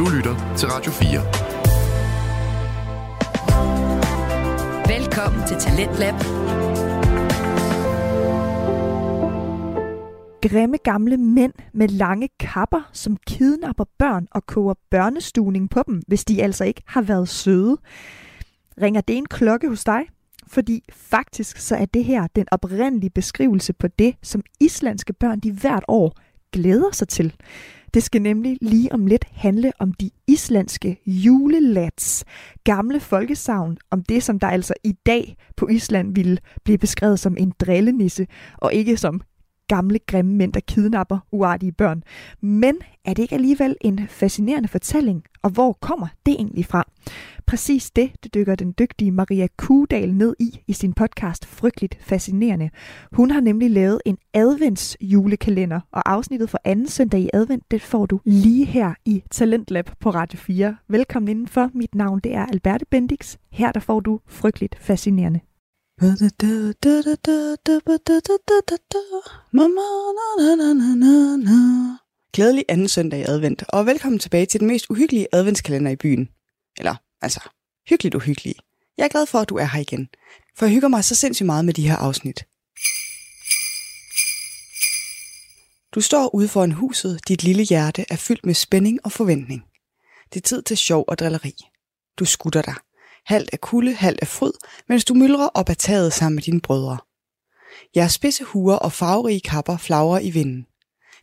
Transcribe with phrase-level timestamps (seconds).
[0.00, 1.20] Du lytter til Radio 4.
[4.96, 6.14] Velkommen til Talentlab.
[10.42, 16.24] Grimme gamle mænd med lange kapper, som kidnapper børn og koger børnestuning på dem, hvis
[16.24, 17.76] de altså ikke har været søde.
[18.82, 20.02] Ringer det en klokke hos dig?
[20.46, 25.52] Fordi faktisk så er det her den oprindelige beskrivelse på det, som islandske børn de
[25.52, 26.16] hvert år
[26.52, 27.34] glæder sig til.
[27.94, 32.24] Det skal nemlig lige om lidt handle om de islandske julelats,
[32.64, 37.36] gamle folkesavn, om det, som der altså i dag på Island ville blive beskrevet som
[37.38, 38.26] en drillenisse,
[38.58, 39.20] og ikke som
[39.70, 42.02] gamle, grimme mænd, der kidnapper uartige børn.
[42.40, 46.84] Men er det ikke alligevel en fascinerende fortælling, og hvor kommer det egentlig fra?
[47.46, 52.70] Præcis det, det dykker den dygtige Maria Kudal ned i i sin podcast Frygteligt Fascinerende.
[53.12, 57.82] Hun har nemlig lavet en advents julekalender, og afsnittet for anden søndag i advent, det
[57.82, 60.76] får du lige her i Talentlab på Radio 4.
[60.88, 61.70] Velkommen indenfor.
[61.74, 63.36] Mit navn det er Alberte Bendix.
[63.50, 65.40] Her der får du Frygteligt Fascinerende.
[72.32, 76.28] Glædelig anden søndag i advent, og velkommen tilbage til den mest uhyggelige adventskalender i byen.
[76.78, 77.40] Eller, altså,
[77.88, 78.54] hyggeligt uhyggelige.
[78.98, 80.08] Jeg er glad for, at du er her igen,
[80.56, 82.44] for jeg hygger mig så sindssygt meget med de her afsnit.
[85.94, 89.62] Du står ude foran huset, dit lille hjerte er fyldt med spænding og forventning.
[90.32, 91.54] Det er tid til sjov og drilleri.
[92.18, 92.74] Du skutter dig.
[93.26, 94.52] Halvt af kulde, halvt af fryd,
[94.88, 96.98] mens du myldrer op ad taget sammen med dine brødre.
[97.96, 100.66] Jeres spidse huer og farverige kapper flagrer i vinden.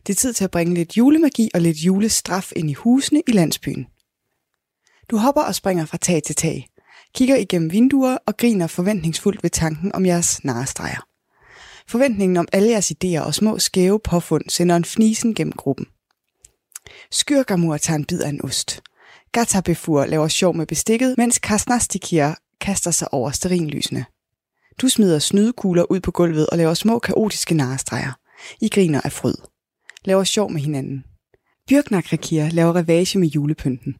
[0.06, 3.32] Det er tid til at bringe lidt julemagi og lidt julestraf ind i husene i
[3.32, 3.86] landsbyen.
[5.10, 6.68] Du hopper og springer fra tag til tag,
[7.14, 11.06] kigger igennem vinduer og griner forventningsfuldt ved tanken om jeres narestreger.
[11.88, 15.86] Forventningen om alle jeres idéer og små skæve påfund sender en fnisen gennem gruppen.
[17.10, 18.82] Skyrgamur tager en bid af en ost.
[19.32, 24.04] Gatabefur laver sjov med bestikket, mens Kasnastikir kaster sig over sterinlysene.
[24.80, 28.12] Du smider snydekugler ud på gulvet og laver små kaotiske narestreger.
[28.60, 29.34] I griner af fryd.
[30.04, 31.04] Laver sjov med hinanden.
[31.68, 33.96] Bjørknakrakir laver revage med julepynten.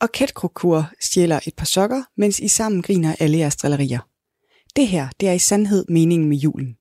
[0.00, 4.08] Og Ketkrokur stjæler et par sokker, mens I sammen griner alle jeres drillerier.
[4.76, 6.76] Det her, det er i sandhed meningen med julen.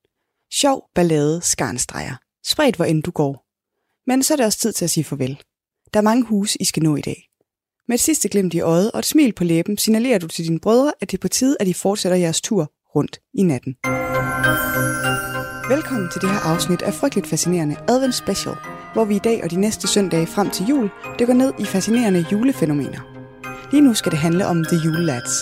[0.53, 2.16] Sjov, ballade, skarnstreger.
[2.45, 3.45] Spredt hvor end du går.
[4.07, 5.41] Men så er det også tid til at sige farvel.
[5.93, 7.29] Der er mange huse, I skal nå i dag.
[7.88, 10.59] Med et sidste glimt i øjet og et smil på læben signalerer du til dine
[10.59, 13.75] brødre, at det er på tide, at I fortsætter jeres tur rundt i natten.
[15.69, 18.55] Velkommen til det her afsnit af Frygteligt Fascinerende Advent Special,
[18.93, 20.89] hvor vi i dag og de næste søndage frem til jul
[21.19, 22.99] dykker ned i fascinerende julefænomener.
[23.72, 25.33] Lige nu skal det handle om The Jule Lads.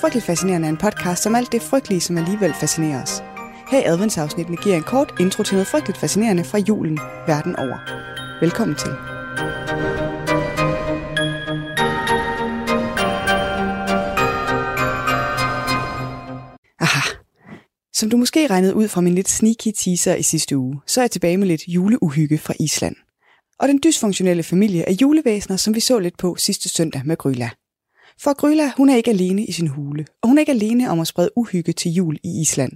[0.00, 3.22] Frygteligt Fascinerende er en podcast om alt det frygtelige, som alligevel fascinerer os.
[3.70, 7.78] Her i adventsafsnittene giver en kort intro til noget frygteligt fascinerende fra julen verden over.
[8.40, 8.90] Velkommen til.
[16.86, 17.00] Aha.
[17.92, 21.04] Som du måske regnede ud fra min lidt sneaky teaser i sidste uge, så er
[21.04, 22.96] jeg tilbage med lidt juleuhygge fra Island.
[23.58, 27.50] Og den dysfunktionelle familie af julevæsener, som vi så lidt på sidste søndag med Gryla.
[28.20, 31.00] For Gryla, hun er ikke alene i sin hule, og hun er ikke alene om
[31.00, 32.72] at sprede uhygge til jul i Island.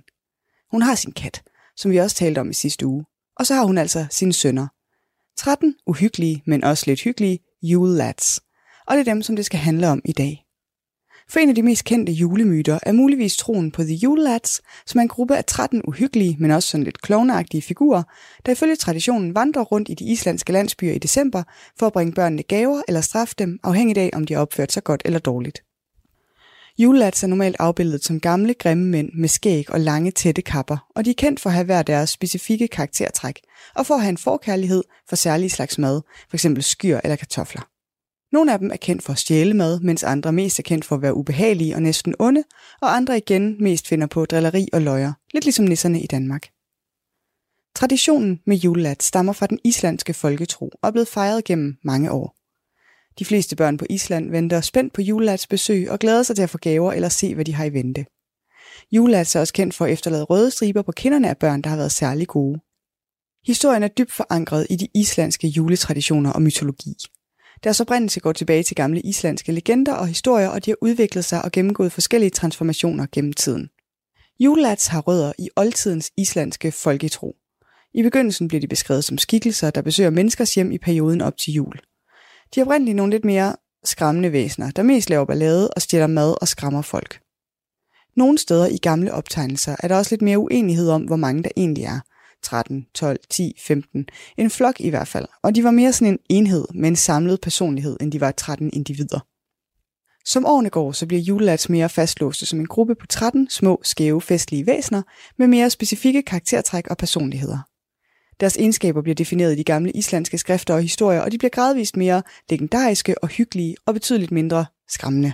[0.71, 1.43] Hun har sin kat,
[1.77, 3.05] som vi også talte om i sidste uge.
[3.37, 4.67] Og så har hun altså sine sønner.
[5.39, 8.41] 13 uhyggelige, men også lidt hyggelige julelads.
[8.87, 10.45] Og det er dem, som det skal handle om i dag.
[11.31, 14.99] For en af de mest kendte julemyter er muligvis troen på The Yule Lads, som
[14.99, 18.03] er en gruppe af 13 uhyggelige, men også sådan lidt klovneagtige figurer,
[18.47, 21.43] der ifølge traditionen vandrer rundt i de islandske landsbyer i december
[21.79, 24.85] for at bringe børnene gaver eller straffe dem, afhængig af om de har opført sig
[24.85, 25.63] godt eller dårligt.
[26.79, 31.05] Julelads er normalt afbildet som gamle, grimme mænd med skæg og lange, tætte kapper, og
[31.05, 33.41] de er kendt for at have hver deres specifikke karaktertræk,
[33.75, 36.47] og for at have en forkærlighed for særlige slags mad, f.eks.
[36.61, 37.63] skyr eller kartofler.
[38.33, 40.97] Nogle af dem er kendt for at stjæle mad, mens andre mest er kendt for
[40.97, 42.45] at være ubehagelige og næsten onde,
[42.83, 46.49] og andre igen mest finder på drilleri og løjer, lidt ligesom nisserne i Danmark.
[47.75, 52.37] Traditionen med julelat stammer fra den islandske folketro og er blevet fejret gennem mange år.
[53.19, 56.51] De fleste børn på Island venter spændt på julelats besøg og glæder sig til at
[56.51, 58.07] få gaver eller se, hvad de har i vente.
[58.93, 61.77] Julelats er også kendt for at efterlade røde striber på kinderne af børn, der har
[61.77, 62.61] været særlig gode.
[63.47, 66.95] Historien er dybt forankret i de islandske juletraditioner og mytologi.
[67.65, 71.45] Deres oprindelse går tilbage til gamle islandske legender og historier, og de har udviklet sig
[71.45, 73.69] og gennemgået forskellige transformationer gennem tiden.
[74.41, 77.37] Julelats har rødder i oldtidens islandske folketro.
[77.95, 81.53] I begyndelsen bliver de beskrevet som skikkelser, der besøger menneskers hjem i perioden op til
[81.53, 81.81] jul.
[82.55, 86.35] De er oprindeligt nogle lidt mere skræmmende væsener, der mest laver ballade og stjæler mad
[86.41, 87.21] og skræmmer folk.
[88.17, 91.51] Nogle steder i gamle optegnelser er der også lidt mere uenighed om, hvor mange der
[91.57, 92.01] egentlig er.
[92.43, 94.07] 13, 12, 10, 15.
[94.37, 95.27] En flok i hvert fald.
[95.43, 98.71] Og de var mere sådan en enhed med en samlet personlighed, end de var 13
[98.73, 99.21] individer.
[100.25, 104.23] Som årene går, så bliver julelats mere fastlåste som en gruppe på 13 små, skæve,
[104.23, 105.03] festlige væsener
[105.39, 107.59] med mere specifikke karaktertræk og personligheder.
[108.41, 111.97] Deres egenskaber bliver defineret i de gamle islandske skrifter og historier, og de bliver gradvist
[111.97, 115.33] mere legendariske og hyggelige og betydeligt mindre skræmmende.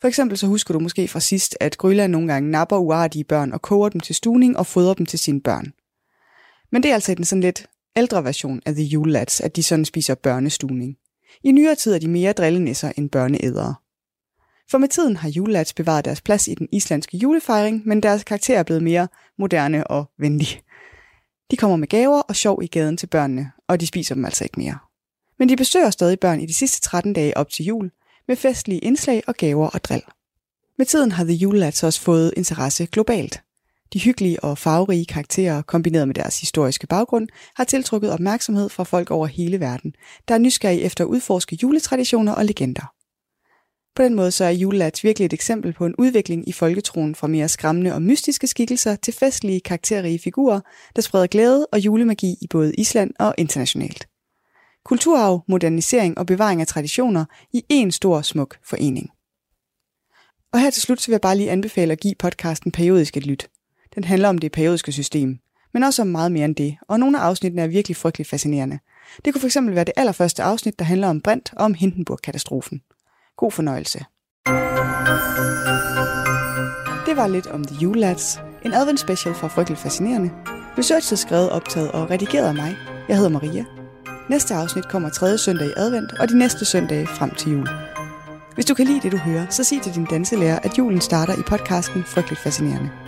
[0.00, 3.52] For eksempel så husker du måske fra sidst, at Grøland nogle gange napper uartige børn
[3.52, 5.72] og koger dem til stuning og fodrer dem til sine børn.
[6.72, 7.66] Men det er altså den sådan lidt
[7.96, 10.96] ældre version af The Julelats, at de sådan spiser børnestuning.
[11.44, 13.74] I nyere tid er de mere drillenisser end børneædere.
[14.70, 18.58] For med tiden har julelats bevaret deres plads i den islandske julefejring, men deres karakter
[18.58, 19.08] er blevet mere
[19.38, 20.62] moderne og venlig.
[21.50, 24.44] De kommer med gaver og sjov i gaden til børnene, og de spiser dem altså
[24.44, 24.78] ikke mere.
[25.38, 27.90] Men de besøger stadig børn i de sidste 13 dage op til jul,
[28.28, 30.02] med festlige indslag og gaver og drill.
[30.78, 33.42] Med tiden har The Julelats også fået interesse globalt.
[33.92, 39.10] De hyggelige og farverige karakterer, kombineret med deres historiske baggrund, har tiltrukket opmærksomhed fra folk
[39.10, 39.94] over hele verden,
[40.28, 42.92] der er nysgerrige efter at udforske juletraditioner og legender.
[43.96, 47.26] På den måde så er julelats virkelig et eksempel på en udvikling i folketroen fra
[47.26, 50.60] mere skræmmende og mystiske skikkelser til festlige, karakterrige figurer,
[50.96, 54.08] der spreder glæde og julemagi i både Island og internationalt.
[54.84, 59.10] Kulturarv, modernisering og bevaring af traditioner i én stor smuk forening.
[60.52, 63.26] Og her til slut så vil jeg bare lige anbefale at give podcasten periodisk et
[63.26, 63.48] lyt.
[63.96, 65.38] Den handler om det periodiske system,
[65.74, 68.78] men også om meget mere end det, og nogle af afsnittene er virkelig frygtelig fascinerende.
[69.24, 72.80] Det kunne fx være det allerførste afsnit, der handler om Brint og om Hindenburg-katastrofen.
[73.36, 73.98] God fornøjelse.
[77.06, 80.30] Det var lidt om The Julelads, en advent special fra Frygtelig Fascinerende.
[80.78, 82.76] Researchet skrevet, optaget og redigeret af mig.
[83.08, 83.64] Jeg hedder Maria.
[84.30, 87.68] Næste afsnit kommer tredje søndag i advent, og de næste søndage frem til jul.
[88.54, 91.34] Hvis du kan lide det, du hører, så sig til din danselærer, at julen starter
[91.38, 93.05] i podcasten Frygteligt Fascinerende.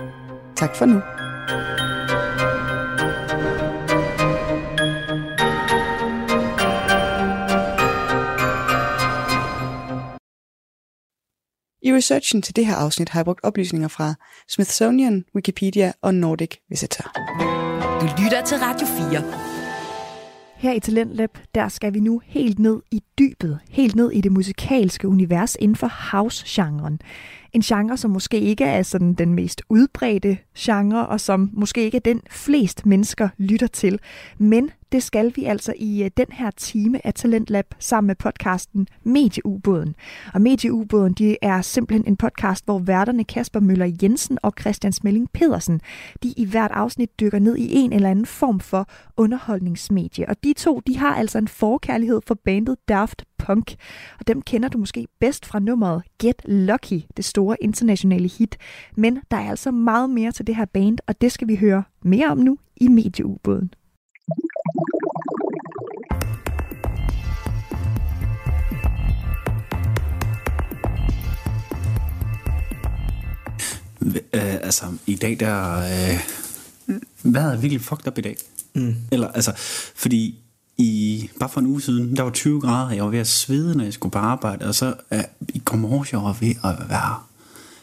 [0.58, 0.98] Tak for nu.
[11.82, 14.14] I researchen til det her afsnit har jeg brugt oplysninger fra
[14.48, 17.04] Smithsonian, Wikipedia og Nordic Visitor.
[18.00, 19.48] Du lytter til Radio 4.
[20.58, 24.32] Her i Talentlab, der skal vi nu helt ned i dybet, helt ned i det
[24.32, 27.00] musikalske univers inden for house-genren.
[27.52, 31.96] En genre, som måske ikke er sådan den mest udbredte genre, og som måske ikke
[31.96, 34.00] er den flest mennesker lytter til.
[34.38, 38.86] Men det skal vi altså i øh, den her time af Talentlab sammen med podcasten
[39.02, 39.94] Medieubåden.
[40.34, 45.28] Og Medieubåden de er simpelthen en podcast, hvor værterne Kasper Møller Jensen og Christian Smelling
[45.32, 45.80] Pedersen,
[46.22, 50.28] de i hvert afsnit dykker ned i en eller anden form for underholdningsmedie.
[50.28, 53.74] Og de to, de har altså en forkærlighed for bandet Daft Punk.
[54.20, 58.56] Og dem kender du måske bedst fra nummeret Get Lucky, det store internationale hit.
[58.96, 61.82] Men der er altså meget mere til det her band, og det skal vi høre
[62.02, 63.74] mere om nu i Medieubåden.
[74.34, 75.78] Øh, altså, i dag der...
[75.78, 76.20] Øh,
[77.32, 78.36] vejret er virkelig fucked up i dag.
[78.74, 78.94] Mm.
[79.12, 79.52] Eller, altså,
[79.96, 80.47] fordi
[80.78, 83.76] i, bare for en uge siden, der var 20 grader, jeg var ved at svede,
[83.76, 87.16] når jeg skulle på arbejde, og så øh, i morges, jeg var ved at være...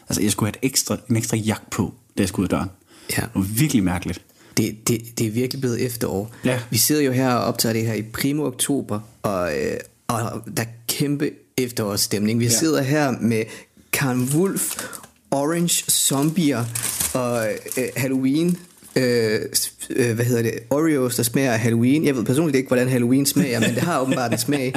[0.08, 2.58] Altså, jeg skulle have et ekstra, en ekstra jagt på, da jeg skulle ud af
[2.58, 2.70] døren.
[3.16, 3.22] Ja.
[3.22, 4.20] Det var virkelig mærkeligt.
[4.56, 6.34] Det, det, det er virkelig blevet efterår.
[6.44, 6.60] Ja.
[6.70, 9.76] Vi sidder jo her og optager det her i primo oktober, og, øh,
[10.08, 12.40] og der er kæmpe efterårsstemning.
[12.40, 12.50] Vi ja.
[12.50, 13.44] sidder her med
[13.92, 14.76] Karen Wolf,
[15.30, 16.64] Orange Zombier
[17.14, 17.46] og
[17.78, 18.58] øh, Halloween
[18.96, 19.40] øh,
[19.90, 22.04] øh, hvad hedder det, Oreos, der smager af Halloween.
[22.04, 24.74] Jeg ved personligt ikke, hvordan Halloween smager, men det har åbenbart en smag.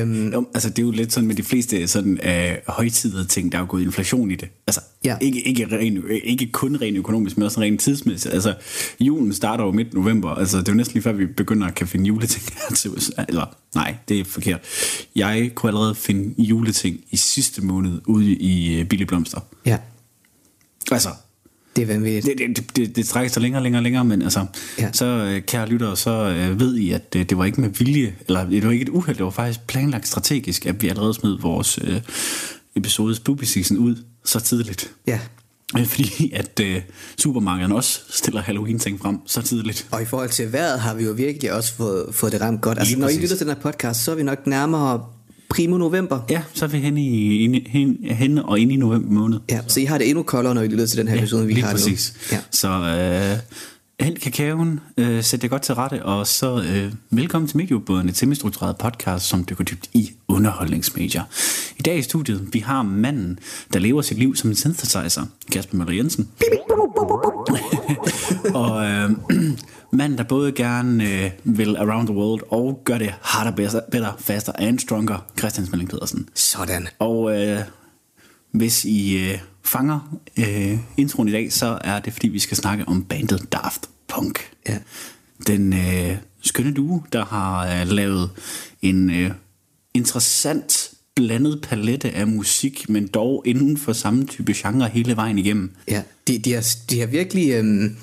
[0.00, 3.52] Øhm, jo, altså det er jo lidt sådan med de fleste sådan øh, højtidede ting,
[3.52, 4.48] der er jo gået inflation i det.
[4.66, 5.16] Altså Ja.
[5.20, 8.34] ikke, ikke, ren, ikke kun rent økonomisk, men også rent tidsmæssigt.
[8.34, 8.54] Altså
[9.00, 11.74] julen starter jo midt november, altså det er jo næsten lige før vi begynder at
[11.74, 12.44] kan finde juleting
[12.76, 13.12] til USA.
[13.28, 14.60] Eller nej, det er forkert.
[15.16, 19.40] Jeg kunne allerede finde juleting i sidste måned ude i øh, Billig Blomster.
[19.66, 19.78] Ja,
[20.90, 21.08] Altså,
[21.76, 22.38] det er vanvittigt.
[22.38, 24.46] det, det, det, det trækker sig længere og længere og længere, men altså,
[24.78, 24.90] Ja.
[24.92, 28.14] så øh, kære lyttere, så øh, ved I, at øh, det var ikke med vilje,
[28.28, 31.38] eller det var ikke et uheld, det var faktisk planlagt strategisk, at vi allerede smed
[31.40, 32.00] vores øh,
[32.76, 34.90] episode Spooky Season ud så tidligt.
[35.06, 35.20] Ja.
[35.84, 36.82] Fordi at øh,
[37.18, 39.86] supermarkederne også stiller Halloween-ting frem så tidligt.
[39.90, 42.78] Og i forhold til vejret har vi jo virkelig også fået, fået det ramt godt.
[42.78, 43.22] Altså, Lige når I præcis.
[43.22, 45.04] lytter til den her podcast, så er vi nok nærmere
[45.48, 46.20] primo november.
[46.30, 49.40] Ja, så er vi henne, i, inde, hen, henne og inde i november måned.
[49.50, 51.52] Ja, så I har det endnu koldere, når I lytter til den her episode, vi
[51.52, 52.14] lige har præcis.
[52.30, 52.36] nu.
[52.36, 52.42] Ja.
[52.50, 53.38] Så øh,
[54.06, 58.16] hent kakaoen, øh, sæt det godt til rette, og så øh, velkommen til Mediebåden, et
[58.16, 61.22] semistruktureret podcast, som dykker dybt i underholdningsmedier.
[61.78, 63.38] I dag i studiet, vi har manden,
[63.72, 66.28] der lever sit liv som en synthesizer, Kasper Møller Jensen.
[68.60, 69.10] og øh,
[69.92, 74.12] Manden, der både gerne øh, vil around the world og gør det harder, better, better
[74.18, 76.28] faster and stronger, Christian Smelling Pedersen.
[76.34, 76.88] Sådan.
[76.98, 77.60] Og øh,
[78.50, 82.88] hvis I øh, fanger øh, introen i dag, så er det fordi, vi skal snakke
[82.88, 84.50] om bandet Daft Punk.
[84.68, 84.78] Ja.
[85.46, 88.30] Den øh, skønne duo, der har øh, lavet
[88.82, 89.30] en øh,
[89.94, 95.70] interessant blandet palette af musik, men dog inden for samme type genre hele vejen igennem.
[95.88, 97.96] Ja, de, de, har, de har virkelig øhm,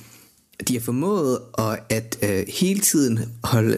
[0.68, 3.78] de har formået at, at øh, hele tiden holde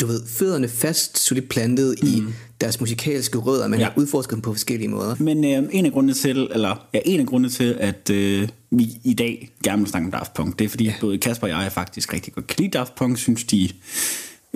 [0.00, 2.08] du ved, fødderne fast solidt plantet mm.
[2.08, 2.22] i
[2.60, 3.84] deres musikalske rødder, men Ja.
[3.84, 5.16] har udforsket dem på forskellige måder.
[5.18, 8.88] Men øh, en af grundene til, eller ja, en af grundene til, at øh, vi
[9.04, 10.94] i dag gerne vil snakke om Daft Punk, det er fordi ja.
[11.00, 13.68] både Kasper og jeg er faktisk rigtig godt kan lide Daft Punk, synes de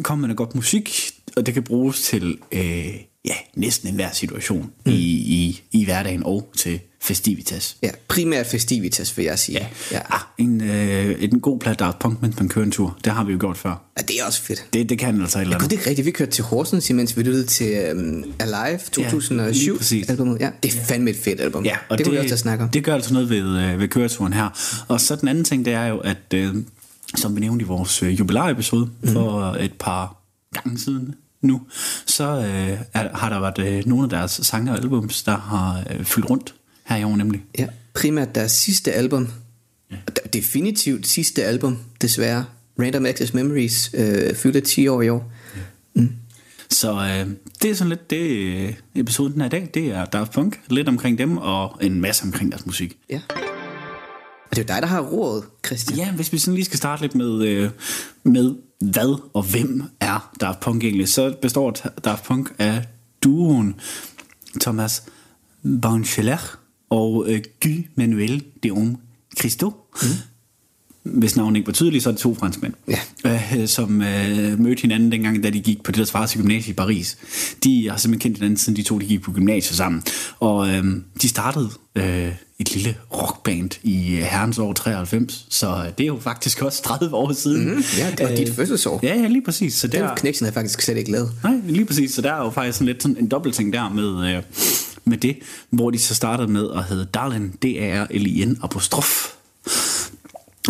[0.03, 2.95] kommer med godt musik, og det kan bruges til øh,
[3.25, 4.93] ja, næsten enhver situation mm.
[4.93, 4.95] i,
[5.35, 7.77] i, i hverdagen og til festivitas.
[7.83, 9.59] Ja, primært festivitas, vil jeg sige.
[9.59, 10.01] Ja, ja.
[10.15, 13.25] Ah, en, øh, en god plat Daft Punk, mens man kører en tur, det har
[13.25, 13.83] vi jo gjort før.
[13.99, 14.65] ja det er også fedt.
[14.73, 15.71] Det, det kan altså et eller andet.
[15.71, 16.07] det er rigtigt.
[16.07, 20.09] Vi kørte til Horsens, imens vi lyttede til um, Alive lige 2007 præcis.
[20.09, 20.41] albumet.
[20.41, 21.65] Ja, det er fandme et fedt album.
[21.65, 22.71] Ja, og det, det kunne vi også tage snakke om.
[22.71, 24.49] Det gør altså noget ved, øh, ved køreturen her.
[24.89, 26.55] Og så den anden ting, det er jo, at øh,
[27.17, 29.13] som vi nævnte i vores øh, jubilæepisode Mhm.
[29.13, 30.23] for et par
[30.53, 31.61] gange siden nu,
[32.07, 35.83] så øh, er, har der været øh, nogle af deres sange og albums, der har
[35.91, 36.55] øh, fyldt rundt
[36.87, 37.45] her i år nemlig.
[37.59, 39.29] Ja, primært deres sidste album.
[39.91, 39.97] Ja.
[40.33, 42.45] Definitivt sidste album, desværre.
[42.79, 45.33] Random Access Memories øh, fylder 10 år i år.
[46.71, 47.31] Så øh,
[47.63, 50.61] det er sådan lidt det, øh, episoden den her i dag, det er Daft Punk,
[50.69, 52.97] lidt omkring dem og en masse omkring deres musik.
[53.11, 53.21] Ja.
[54.51, 55.99] Og det er jo dig, der har rådet, Christian.
[55.99, 57.71] Ja, hvis vi sådan lige skal starte lidt med, øh,
[58.23, 61.71] med hvad og hvem er Daft Punk egentlig, så består
[62.05, 62.85] Daft Punk af
[63.23, 63.75] duoen
[64.61, 65.03] Thomas
[65.83, 66.59] Bancheler
[66.91, 68.97] og øh, Guy Manuel Deum
[69.39, 69.73] Christo.
[70.03, 70.09] Mm.
[71.21, 72.73] Hvis navnet ikke var tydeligt, så er det to franskmænd,
[73.25, 73.41] Ja.
[73.57, 76.73] øh, som øh, mødte hinanden dengang, da de gik på det, der svarer til gymnasiet
[76.73, 77.17] i Paris.
[77.65, 80.03] De har simpelthen kendt hinanden, siden de to de gik på gymnasiet sammen.
[80.41, 80.85] Og øh,
[81.23, 86.07] de startede øh, et lille rockband i øh, herrens år 93, så øh, det er
[86.07, 87.75] jo faktisk også 30 år siden.
[87.75, 89.01] Mm, ja, det var dit fødselsår.
[89.03, 89.75] Ja, ja, lige præcis.
[89.75, 91.31] Så Den der, connection har jeg faktisk slet ikke lavet.
[91.43, 92.15] Nej, lige præcis.
[92.15, 94.43] Så der er jo faktisk sådan lidt sådan en dobbeltting der med, øh,
[95.07, 95.39] med det,
[95.71, 99.33] hvor de så startede med at hedde Darlin, D-A-R-L-I-N apostrof.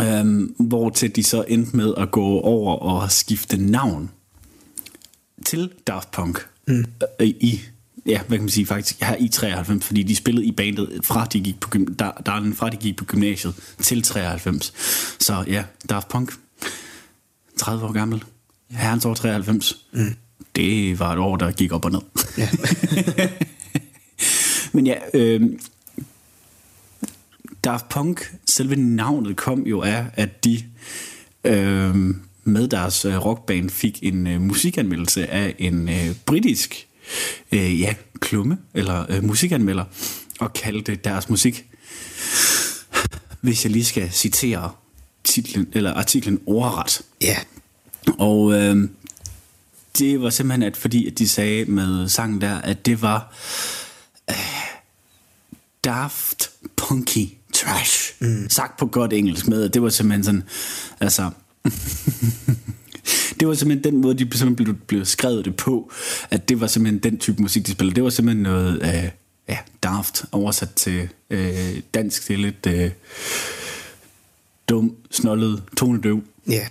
[0.03, 4.11] Øhm, hvor til de så endte med at gå over og skifte navn
[5.47, 6.85] til Daft Punk mm.
[7.21, 7.61] øh, i
[8.07, 11.25] ja, hvad kan man sige faktisk, her i 93, fordi de spillede i bandet fra
[11.25, 11.71] de gik på,
[12.27, 14.73] Darlin, fra de gik på gymnasiet til 93.
[15.21, 16.33] Så ja, Daft Punk,
[17.57, 18.25] 30 år gammel,
[18.71, 19.77] herrens år 93.
[19.93, 20.15] Mm.
[20.57, 22.01] Det var et år, der gik op og ned.
[22.39, 22.49] Ja.
[24.77, 25.41] Men ja, øh,
[27.65, 30.63] Daft Punk, selve navnet kom jo af, at de
[31.45, 31.95] øh,
[32.45, 36.87] med deres øh, rockband fik en øh, musikanmeldelse af en øh, britisk
[37.53, 39.85] øh, ja, klumme, eller øh, musikanmelder,
[40.41, 41.67] og kaldte deres musik,
[43.41, 44.71] hvis jeg lige skal citere
[45.25, 47.37] titlen, eller artiklen ordret, ja.
[48.19, 48.89] og øh,
[49.99, 53.33] det var simpelthen, at fordi at de sagde med sangen der, at det var
[54.31, 54.37] øh,
[55.85, 58.15] daft punky trash.
[58.21, 58.49] Mm.
[58.49, 60.43] Sagt på godt engelsk med, det var simpelthen sådan,
[61.01, 61.31] altså...
[63.41, 65.93] det var simpelthen den måde, de simpelthen blev, blev skrevet det på,
[66.31, 67.95] at det var simpelthen den type musik, de spillede.
[67.95, 69.11] Det var simpelthen noget øh,
[69.49, 72.29] ja, daft oversat til øh, dansk.
[72.29, 72.91] Det er lidt øh,
[74.69, 76.23] dum, snollet, tonedøv.
[76.49, 76.67] Ja.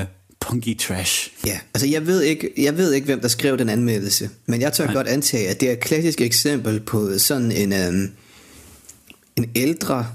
[0.00, 0.06] Øh,
[0.44, 1.30] punky trash.
[1.46, 4.72] Ja, altså jeg ved, ikke, jeg ved ikke, hvem der skrev den anmeldelse, men jeg
[4.72, 4.94] tør Nej.
[4.94, 8.10] godt antage, at det er et klassisk eksempel på sådan en, øhm,
[9.36, 10.06] en ældre,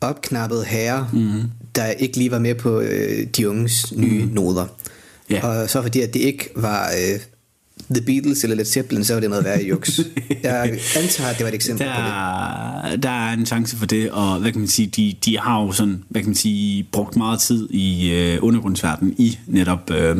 [0.00, 1.42] opknappet herre, mm.
[1.74, 4.30] der ikke lige var med på øh, de unges nye mm.
[4.30, 4.66] noder.
[5.30, 5.46] Ja.
[5.46, 7.20] Og så fordi, at det ikke var øh,
[7.90, 10.00] The Beatles eller Led Zeppelin, så var det noget værre juks.
[10.42, 11.98] jeg antager, at det var et eksempel på det.
[11.98, 15.62] Der, der er en chance for det, og hvad kan man sige, de, de har
[15.62, 20.16] jo sådan, hvad kan man sige, brugt meget tid i øh, undergrundsverdenen i netop øh,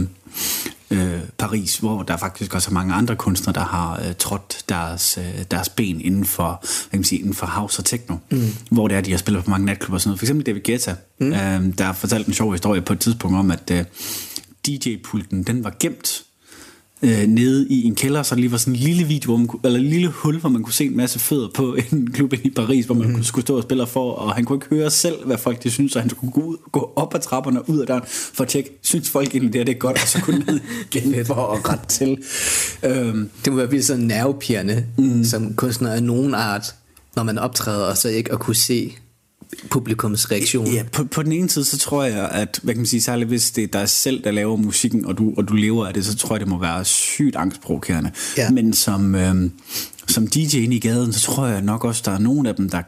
[0.93, 5.19] øh, Paris, hvor der faktisk også er mange andre kunstnere, der har øh, trådt deres,
[5.19, 8.41] øh, deres ben inden for, hvad kan man sige, inden for house og techno, mm.
[8.71, 10.19] hvor det er, de har spillet på mange natklubber og sådan noget.
[10.19, 11.33] For eksempel David Guetta, mm.
[11.33, 13.85] øh, der har fortalt en sjov historie på et tidspunkt om, at øh,
[14.67, 16.23] DJ-pulten, den var gemt
[17.03, 19.47] øh, nede i en kælder, så der lige var sådan en lille video, hvor man
[19.47, 22.33] kunne, eller en lille hul, hvor man kunne se en masse fødder på en klub
[22.33, 23.23] i Paris, hvor man mm.
[23.23, 25.93] skulle stå og spille for, og han kunne ikke høre selv, hvad folk de synes,
[25.93, 28.49] så han skulle gå, ud, gå op ad trapperne og ud af døren for at
[28.49, 30.61] tjekke, synes folk egentlig det, er, det er godt, og så kunne ned
[30.93, 32.19] igen for at rette til.
[32.83, 35.25] Øhm, Det må være virkelig sådan nervepirrende, mm.
[35.25, 36.75] som kunstner af nogen art,
[37.17, 38.97] når man optræder, og så ikke at kunne se
[39.71, 40.67] publikums reaktion.
[40.73, 43.29] Ja, på, på den ene side, så tror jeg, at, hvad kan man sige, særligt
[43.29, 46.05] hvis det er dig selv, der laver musikken, og du, og du lever af det,
[46.05, 48.11] så tror jeg, det må være sygt angstprovokerende.
[48.37, 48.51] Ja.
[48.51, 49.51] Men som, øh,
[50.09, 52.69] som DJ inde i gaden, så tror jeg nok også, der er nogen af dem,
[52.71, 52.83] der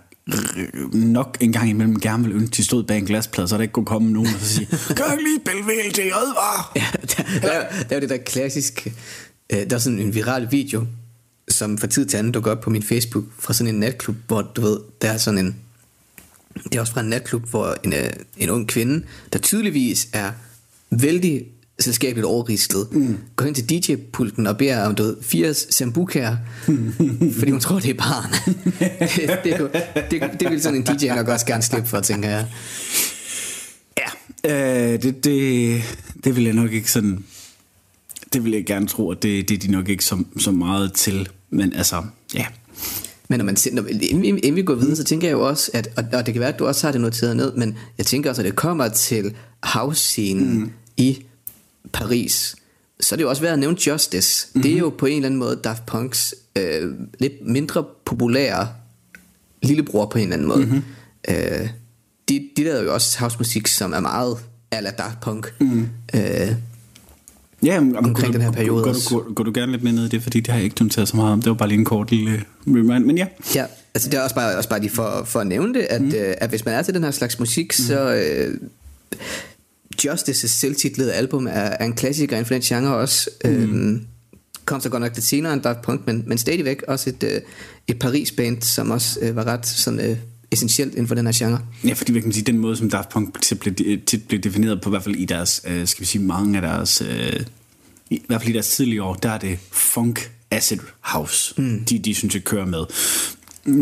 [0.93, 3.73] nok en gang imellem gerne vil ønske, de stod bag en glasplade, så der ikke
[3.73, 6.73] kunne komme nogen og sige, kan jeg ikke lige spille VLD var?
[6.77, 8.93] Ja, der, der, er- der er det der klassiske,
[9.53, 10.87] øh, der er sådan en viral video,
[11.49, 14.43] som fra tid til anden dukker op på min Facebook, fra sådan en natklub, hvor
[14.57, 15.57] du ved, der er sådan en,
[16.65, 20.33] det er også fra en natklub, hvor en, øh, en ung kvinde, der tydeligvis er
[20.91, 21.45] vældig
[21.81, 23.19] selskabeligt overrislet, mm.
[23.37, 26.37] går hen til DJ-pulten og beder om, du ved, fire sambukaer,
[27.39, 28.31] fordi hun tror, det er barn.
[29.01, 29.71] det, det, kunne-
[30.11, 32.47] det, det vil sådan en DJ nok også gerne slippe for, tænker jeg.
[34.45, 35.83] Ja, øh, det, det,
[36.25, 37.25] det vil jeg nok ikke sådan...
[38.33, 40.93] Det vil jeg gerne tro, at det, det er de nok ikke så, så meget
[40.93, 41.29] til.
[41.51, 42.03] Men altså,
[42.35, 42.47] ja.
[43.29, 45.71] Men når man, når, inden, vi- inden vi går videre, så tænker jeg jo også,
[45.75, 48.07] at, og, og det kan være, at du også har det noteret ned, men jeg
[48.07, 50.71] tænker også, at det kommer til house-scenen mm.
[50.97, 51.25] i
[51.93, 52.57] Paris,
[53.01, 54.47] så er det jo også værd at nævne Justice.
[54.49, 54.63] Mm-hmm.
[54.63, 58.69] Det er jo på en eller anden måde Daft Punks øh, lidt mindre populære
[59.63, 60.61] lillebror på en eller anden måde.
[60.67, 60.83] Mm-hmm.
[61.29, 61.69] Øh,
[62.29, 64.39] de, de lavede jo også housemusik, som er meget
[64.71, 65.55] ala Daft Punk.
[65.61, 65.89] Mm.
[66.15, 66.53] Øh,
[67.65, 70.05] Ja, om, Omkring den her periode går, går, går, går, du gerne lidt mere ned
[70.05, 71.43] i det, fordi det har jeg ikke noteret så meget om.
[71.43, 73.05] Det var bare lige en kort lille remind.
[73.05, 75.75] Men ja, Ja, altså det er også bare, også bare lige for, for at nævne
[75.75, 76.09] det, at, mm.
[76.09, 77.85] øh, at hvis man er til den her slags musik, mm.
[77.85, 78.55] så øh,
[80.03, 83.31] Justice's selvtitlede album er, er en klassiker inden for den genre også.
[83.45, 83.51] Mm.
[83.51, 84.07] Øhm,
[84.65, 87.41] kom så godt nok lidt senere end Daft Punk, men, men stadigvæk også et, øh,
[87.89, 90.17] et Paris-band, som også øh, var ret sådan, øh,
[90.55, 91.61] essentielt inden for den her genre.
[91.85, 93.75] Ja, fordi hvad kan man sige, den måde, som Daft Punk tit blev,
[94.07, 96.63] tit blev defineret på, i hvert fald i deres, øh, skal vi sige, mange af
[96.63, 97.41] deres, øh,
[98.11, 101.85] i hvert fald i deres tidlige år, der er det funk acid house, mm.
[101.85, 102.85] de, de synes jeg kører med.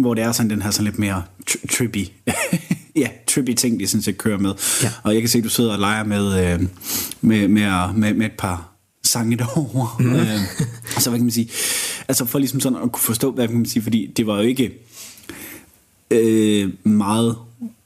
[0.00, 2.08] Hvor det er sådan den her sådan lidt mere tr- trippy,
[3.02, 4.54] ja, trippy ting, de synes jeg kører med.
[4.82, 4.90] Ja.
[5.02, 6.60] Og jeg kan se, at du sidder og leger med, øh,
[7.20, 8.72] med, med, med, med et par
[9.04, 9.88] sange derovre.
[9.98, 10.14] Mm.
[10.14, 10.38] Øh,
[10.98, 11.50] så hvad kan man sige,
[12.08, 14.42] altså for ligesom sådan at kunne forstå, hvad kan man sige, fordi det var jo
[14.42, 14.72] ikke,
[16.12, 17.37] øh, meget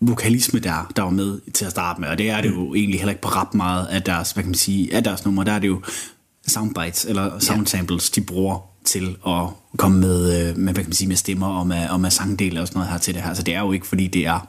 [0.00, 3.00] vokalisme der, der var med til at starte med, og det er det jo egentlig
[3.00, 5.52] heller ikke på ret meget af deres, hvad kan man sige, af deres numre, der
[5.52, 5.82] er det jo
[6.46, 10.92] soundbites eller sound samples, de bruger til at komme med, øh, med, hvad kan man
[10.92, 13.34] sige, med stemmer og med, og med sangdele og sådan noget her til det her.
[13.34, 14.48] Så det er jo ikke, fordi det er,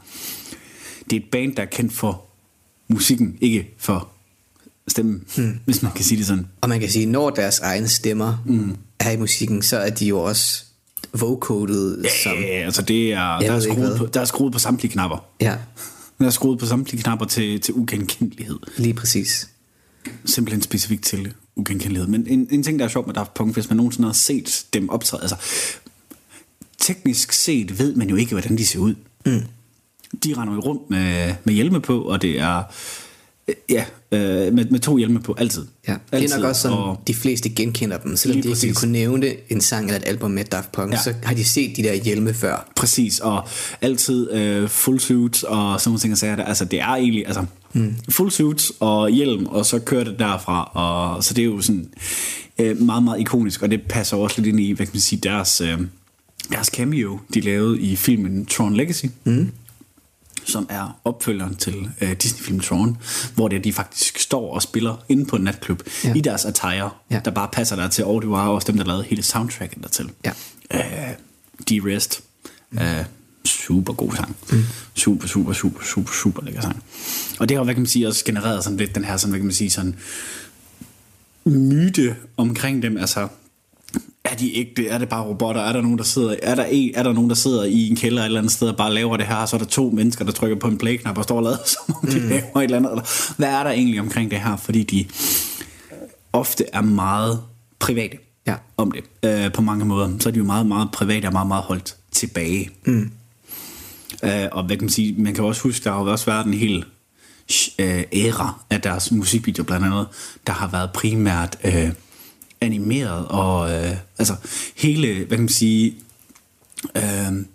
[1.09, 2.25] det er et band, der er kendt for
[2.87, 4.09] musikken, ikke for
[4.87, 5.59] stemmen, hmm.
[5.65, 6.47] hvis man kan sige det sådan.
[6.61, 8.75] Og man kan sige, når deres egne stemmer mm.
[8.99, 10.65] er i musikken, så er de jo også
[11.13, 12.31] vocodet som...
[12.41, 15.25] Ja, altså det er, der er, skruet på, der er skruet på samtlige knapper.
[15.41, 15.55] Ja,
[16.19, 18.59] Der er skruet på samtlige knapper til, til ugenkendelighed.
[18.77, 19.49] lige præcis.
[20.25, 22.07] simpelthen specifikt til ugenkendelighed.
[22.07, 24.65] Men en, en ting, der er sjovt med Daft Punk, hvis man nogensinde har set
[24.73, 25.35] dem optræde, altså
[26.77, 28.95] teknisk set ved man jo ikke, hvordan de ser ud.
[29.25, 29.41] Mm.
[30.23, 32.63] De render jo rundt med, med hjelme på, og det er
[33.69, 35.65] ja, øh, med, med to hjelme på, altid.
[35.87, 36.31] Ja, det altid.
[36.31, 38.15] er nok også sådan, Og, de fleste genkender dem.
[38.15, 40.97] Selvom de ikke kunne nævne en sang eller et album med Daft Punk, Ja.
[41.03, 42.71] så har de set de der hjelme før.
[42.75, 43.47] Præcis, og
[43.81, 46.35] altid øh, full suits og sådan nogle ting, sager.
[46.43, 47.95] Altså, det er egentlig altså, mm.
[48.09, 50.63] full suits og hjelm, og så kører det derfra.
[50.73, 51.89] Og, så det er jo sådan
[52.59, 55.19] øh, meget, meget ikonisk, og det passer også lidt ind i, hvad kan man sige,
[55.23, 55.79] deres, øh,
[56.51, 59.05] deres cameo, de lavede i filmen Tron Legacy.
[59.23, 59.51] Mm
[60.47, 62.97] som er opfølgeren til øh, Disney-filmen Tron,
[63.35, 66.13] hvor det de faktisk står og spiller inde på en natklub ja.
[66.13, 67.19] I deres attire, ja.
[67.25, 70.09] Der bare passer der til, og det var også dem, der lavede hele soundtracken dertil.
[70.25, 70.31] Ja.
[70.73, 71.13] Øh,
[71.69, 72.21] De-Rest.
[72.71, 72.77] Mm.
[72.77, 73.05] Øh,
[73.45, 74.35] super god sang.
[74.51, 74.63] Mm.
[74.93, 76.83] Super, super, super, super, super lækker sang.
[77.39, 79.39] Og det har, hvad kan man sige, også genereret sådan lidt den her, sådan, hvad
[79.39, 79.95] kan man sige, sådan
[81.45, 83.27] myte omkring dem, altså
[84.31, 85.61] er de ikke er det bare robotter?
[85.61, 87.95] Er der nogen, der sidder, er der, en, er der nogen, der sidder i en
[87.95, 89.89] kælder et eller andet sted og bare laver det her, og så er der to
[89.89, 92.27] mennesker, der trykker på en play-knap og står og lader, som om de mm.
[92.27, 92.91] laver et eller andet?
[92.91, 94.55] Eller, hvad er der egentlig omkring det her?
[94.55, 95.05] Fordi de
[96.33, 97.41] ofte er meget
[97.79, 98.55] private Ja.
[98.77, 100.09] om det, øh, på mange måder.
[100.19, 102.69] Så er de jo meget, meget private og meget, meget holdt tilbage.
[102.85, 103.11] Mm.
[104.23, 106.45] Øh, og hvad kan man sige, man kan også huske, der har jo også været
[106.45, 106.85] en hel
[107.79, 110.07] øh, æra af deres musikvideoer blandt andet,
[110.47, 111.89] der har været primært øh,
[112.61, 114.35] animeret, og øh, altså
[114.75, 115.95] hele, hvad kan man sige,
[116.95, 117.45] øh,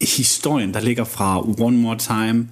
[0.00, 2.48] historien, der ligger fra One More Time,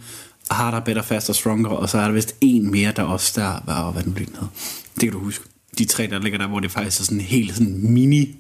[0.50, 3.92] Harder, Better, Faster, Stronger, og så er der vist en mere, der også der, hvad,
[3.92, 4.48] hvad den blev hed.
[4.94, 5.44] Det kan du huske.
[5.78, 8.36] De tre, der ligger der, hvor det faktisk er sådan en helt sådan mini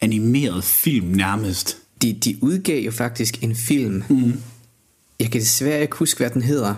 [0.00, 1.76] animeret film nærmest.
[2.02, 4.02] De, de udgav jo faktisk en film.
[4.08, 4.40] Mm.
[5.20, 6.74] Jeg kan desværre ikke huske, hvad den hedder.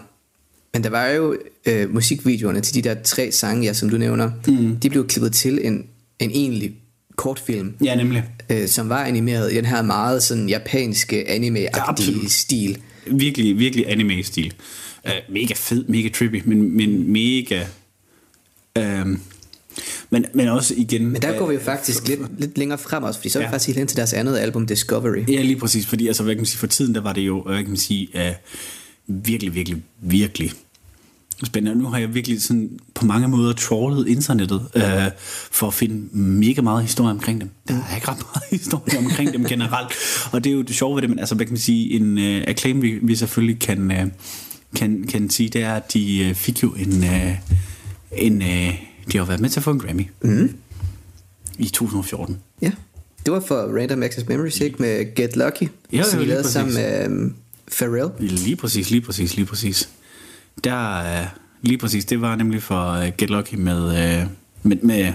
[0.73, 1.37] Men der var jo
[1.67, 4.31] øh, musikvideoerne til de der tre sange, ja, som du nævner.
[4.47, 4.77] Mm.
[4.77, 5.87] De blev klippet til en,
[6.19, 6.75] en egentlig
[7.17, 7.75] kortfilm.
[7.85, 8.25] Ja, nemlig.
[8.51, 12.79] øh, som var animeret i den her meget sådan japanske Ja, anime-agtige stil.
[13.07, 14.55] virkelig, virkelig anime-stil.
[15.05, 17.63] Uh, mega fed, mega trippy, men, men mega...
[18.79, 19.09] Uh,
[20.11, 21.07] men, men også igen...
[21.07, 23.43] Men der går vi jo øh, faktisk lidt, lidt længere frem også, fordi så er
[23.43, 23.51] vi Ja.
[23.53, 25.25] faktisk helt hen til deres andet album, Discovery.
[25.33, 27.43] Ja, lige præcis, fordi altså, hvad kan man sige, for tiden, der var det jo,
[27.43, 28.21] hvad kan man sige, uh,
[29.25, 30.53] virkelig, virkelig, virkelig
[31.44, 31.79] spændende.
[31.83, 34.83] Nu har jeg virkelig sådan på mange måder trawlet internettet uh,
[35.51, 37.51] for at finde mega meget historie omkring dem.
[37.68, 39.92] Der er ikke ret meget historie omkring dem generelt.
[40.33, 42.18] Og det er jo det sjove ved det, men altså, hvad kan man sige, en
[42.18, 44.09] uh, acclaim, vi, vi selvfølgelig kan, uh,
[44.77, 47.33] kan, kan sige, det er, at de uh, fik jo en, uh,
[48.12, 48.75] en uh,
[49.12, 50.07] de har været med til at få en Grammy.
[50.22, 50.55] Mm.
[51.59, 52.38] I 2014.
[52.62, 52.72] Ja.
[53.27, 54.83] Det var for Random Access Memories, ikke?
[54.83, 57.35] Med Get Lucky, Ja, som vi lavede sammen med um,
[57.79, 58.11] Pharrell.
[58.18, 59.88] Lige præcis, lige præcis, lige præcis.
[60.64, 61.27] Der, øh,
[61.62, 64.27] lige præcis, det var nemlig for øh, Get Lucky med, øh,
[64.62, 65.12] med, med,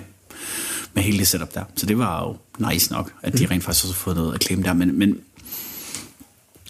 [0.93, 1.63] med hele det setup der.
[1.75, 2.37] Så det var jo
[2.69, 4.73] nice nok, at de rent faktisk også har fået noget at klemme der.
[4.73, 5.21] Men, men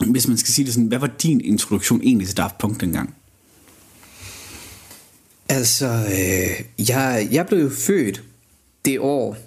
[0.10, 3.16] hvis man skal sige det sådan, hvad var din introduktion egentlig til Daft Punk dengang?
[5.50, 8.24] Altså, øh, jeg, jeg blev jo født
[8.86, 9.38] det år,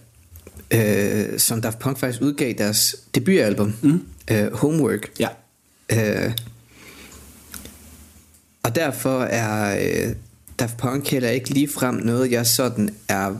[0.70, 4.02] øh, som Daft Punk faktisk udgav deres debutalbum, mm.
[4.30, 5.20] øh, Homework.
[5.20, 5.28] Ja.
[5.92, 6.32] Øh,
[8.64, 10.14] og derfor er øh,
[10.58, 13.34] Daft Punk heller ikke ligefrem noget, jeg sådan er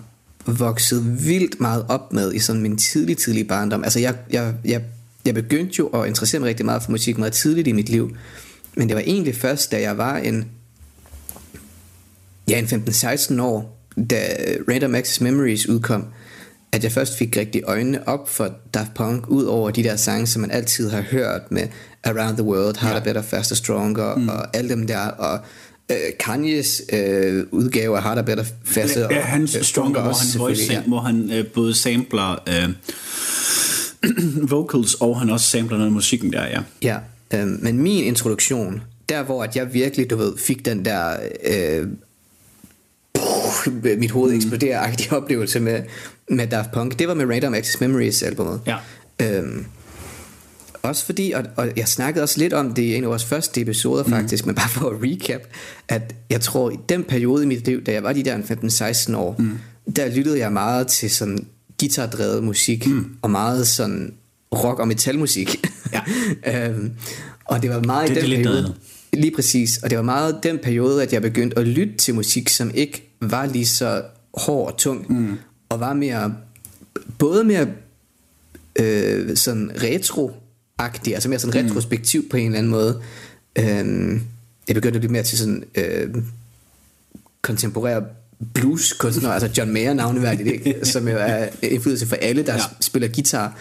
[0.47, 3.85] vokset vildt meget op med i sådan min tidlig, tidlige barndom.
[3.85, 4.83] Altså jeg, jeg, jeg,
[5.25, 8.17] jeg begyndte jo at interessere mig rigtig meget for musik meget tidligt i mit liv.
[8.77, 10.49] Men det var egentlig først, da jeg var en,
[12.49, 13.79] ja, en 15-16 år,
[14.11, 14.37] da
[14.69, 16.05] Random Access Memories udkom,
[16.73, 20.27] at jeg først fik rigtig øjnene op for Daft Punk, ud over de der sange,
[20.27, 21.69] som man altid har hørt med
[22.05, 23.05] Around the World, Harder, ja.
[23.05, 24.29] Better, Faster, Stronger, mm.
[24.29, 25.41] og alle dem der, og
[25.91, 30.73] øh, Kanye's øh, udgave af Harder, Better, Faster, Ja, hans øh, Stronger, hvor han, voice,
[30.73, 30.83] ja.
[30.83, 32.69] hvor han øh, både sampler øh,
[34.51, 36.61] vocals, og han også sampler noget af musikken der, ja.
[36.83, 36.99] Ja,
[37.41, 41.17] øh, men min introduktion, der hvor at jeg virkelig, du ved, fik den der...
[41.47, 41.87] Øh,
[43.99, 44.37] mit hoved Mm.
[44.39, 45.83] eksploderer-agtige oplevelse med,
[46.31, 48.61] med Daft Punk, det var med Random Access Memories albumet.
[48.67, 48.77] Ja.
[49.23, 49.65] Øhm,
[50.85, 53.61] også fordi, og, og jeg snakkede også lidt om det i en af vores første
[53.61, 54.49] episoder faktisk, mm.
[54.49, 55.41] men bare for at recap,
[55.89, 58.39] at jeg tror i den periode i mit liv, da jeg var de der
[59.13, 59.59] 15-16 år, mm.
[59.97, 61.47] der lyttede jeg meget til sådan
[61.81, 63.17] guitardrevet musik, mm.
[63.23, 64.15] og meget sådan
[64.55, 65.65] rock- og metalmusik.
[65.93, 66.01] Ja.
[66.69, 66.93] øhm,
[67.45, 68.75] og det var meget Det- i det den noget periode,
[69.13, 72.49] lige præcis, og det var meget den periode, at jeg begyndte at lytte til musik,
[72.49, 74.03] som ikke var lige så
[74.35, 75.35] hård og tung, mm.
[75.69, 76.35] og var mere,
[77.19, 77.67] både mere
[78.81, 79.71] øh, sådan
[80.83, 81.69] retro-agtig, altså mere sådan Mm.
[81.71, 83.03] retrospektiv på en eller anden måde.
[83.59, 83.65] Øh,
[84.69, 86.15] jeg begyndte at lytte mere til sådan øh,
[87.43, 88.05] kontemporære
[88.55, 90.75] blueskunstnere, altså John Mayer navneværdigt, ikke?
[90.93, 92.61] som jo er indflydelse for alle, der Ja.
[92.81, 93.59] spiller guitar.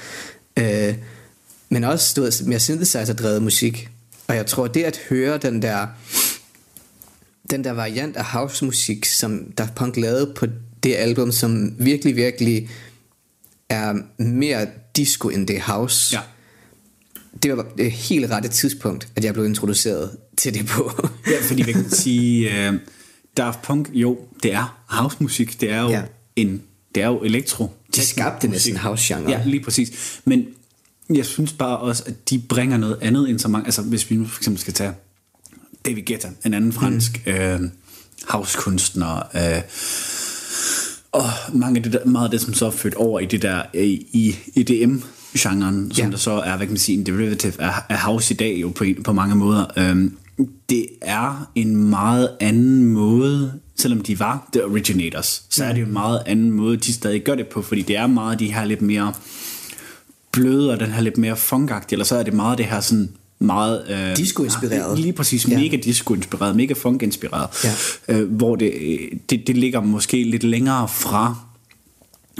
[0.60, 0.95] Øh,
[1.69, 3.89] men også du ved, mere synthesizer-drevet musik.
[4.28, 5.88] Og jeg tror, det at høre den der
[7.49, 10.45] den der variant af housemusik, som Daft Punk lavede på
[10.84, 12.69] det album, som virkelig, virkelig
[13.69, 16.15] er mere disco end det house.
[16.15, 16.21] Ja.
[17.43, 20.91] Det var det helt rette tidspunkt, at jeg blev introduceret til det på.
[21.28, 22.76] Ja, fordi vi kan sige, uh,
[23.38, 26.02] Daft Punk, jo, det er housemusik, det er jo ja.
[26.36, 26.62] En,
[26.96, 27.72] det er jo elektro.
[27.96, 29.32] De skabte næsten house-genre.
[29.32, 30.19] Ja, lige præcis.
[30.26, 30.46] Men
[31.10, 34.15] jeg synes bare også, at de bringer noget andet end så mange, altså hvis vi
[34.15, 34.93] nu for eksempel skal tage
[35.86, 37.32] David Guetta, en anden fransk mm.
[37.32, 37.62] øh,
[38.28, 39.62] housekunstner, øh,
[41.12, 43.41] og mange af det der, meget af det, som så er født over i det
[43.41, 44.36] der, øh, i
[45.36, 46.12] EDM-genren, som Ja.
[46.12, 48.69] der så er, hvad kan man sige, en derivative af, af house i dag jo
[48.69, 49.65] på, på mange måder.
[49.78, 50.17] Øhm,
[50.69, 55.86] det er en meget anden måde, selvom de var the originators, så er det jo
[55.86, 58.65] en meget anden måde, de stadig gør det på, fordi det er meget de her
[58.65, 59.13] lidt mere
[60.32, 63.10] bløde, og den her lidt mere funkagtige, eller så er det meget det her sådan
[63.39, 63.84] meget...
[63.89, 65.00] Øh, Disco-inspireret.
[65.00, 65.60] Lige præcis, Ja.
[65.60, 67.50] mega disco-inspireret, mega funk-inspireret,
[68.08, 68.19] Ja.
[68.19, 68.98] øh, hvor det, øh,
[69.30, 71.36] det, det ligger måske lidt længere fra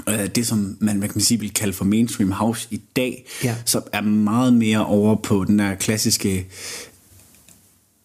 [0.10, 3.26] øh, det, som man, hvad kan man sige, vil kalde for mainstream house i dag,
[3.44, 3.56] Ja.
[3.66, 6.48] som er meget mere over på den der klassiske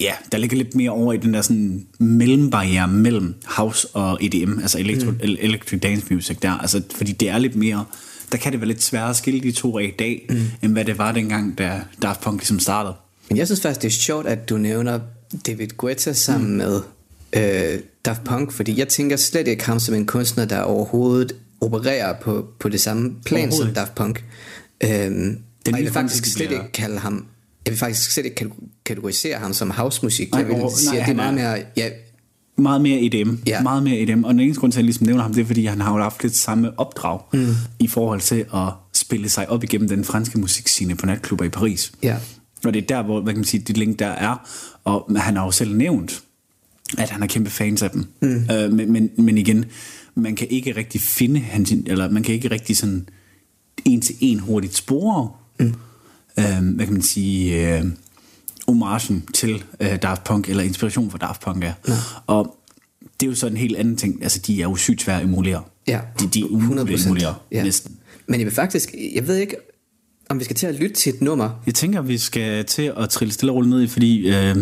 [0.00, 4.58] Ja, der ligger lidt mere over i den der sådan mellembarriere mellem house og EDM,
[4.58, 5.18] altså electro, mm.
[5.22, 7.84] electric dance music der, altså fordi det er lidt mere,
[8.32, 10.36] der kan det være lidt sværere at skille de to af i dag, mm.
[10.62, 12.94] end hvad det var dengang, da Daft Punk ligesom startede.
[13.28, 14.98] Men jeg synes faktisk, det er sjovt, at du nævner
[15.46, 16.56] David Guetta sammen mm.
[16.56, 16.80] med
[17.32, 22.14] øh, Daft Punk, fordi jeg tænker slet ikke ham som en kunstner, der overhovedet opererer
[22.20, 24.24] på, på det samme plan som Daft Punk.
[24.84, 27.26] Øhm, og jeg vil faktisk slet ikke kalde ham
[27.66, 28.50] jeg vil faktisk slet ikke
[28.86, 30.30] kategorisere ham som housemusik.
[30.32, 31.64] Nej, Jeg vil over- sige, nej, at det er meget er- mere...
[31.76, 31.88] Ja,
[32.58, 33.62] Meget mere EDM, Ja.
[33.62, 35.46] meget mere EDM, og den eneste grund til, at jeg ligesom nævner ham, det er,
[35.46, 37.46] fordi han har jo haft lidt samme opdrag mm.
[37.78, 41.92] i forhold til at spille sig op igennem den franske musikscene på natklubber i Paris.
[42.02, 42.16] ja.
[42.64, 44.48] Og det er der, hvor hvad kan man sige, det link der er.
[44.84, 46.22] Og han har jo selv nævnt,
[46.98, 48.06] at han er kæmpe fans af dem.
[48.22, 48.46] Mm.
[48.52, 49.64] Øh, men, men, men igen,
[50.18, 53.08] man kan ikke rigtig finde hans, eller man kan ikke rigtig sådan
[53.84, 55.74] en til en hurtigt spore, mm.
[56.38, 57.84] øh, hvad kan man sige, øh,
[58.66, 61.72] homagen til øh, Daft Punk, eller inspiration for Daft Punk er.
[61.88, 61.94] Ja.
[62.26, 62.56] Og
[63.20, 64.22] det er jo så en helt anden ting.
[64.22, 65.62] Altså, de er jo sygt svære at emulere.
[65.86, 67.62] Ja, de, de er umulige at emulere, ja.
[67.62, 67.96] næsten.
[68.26, 69.56] Men jeg vil faktisk, jeg ved ikke,
[70.30, 71.50] om vi skal til at lytte til et nummer.
[71.66, 74.56] Jeg tænker, vi skal til at trille stille og roligt ned i, fordi øh,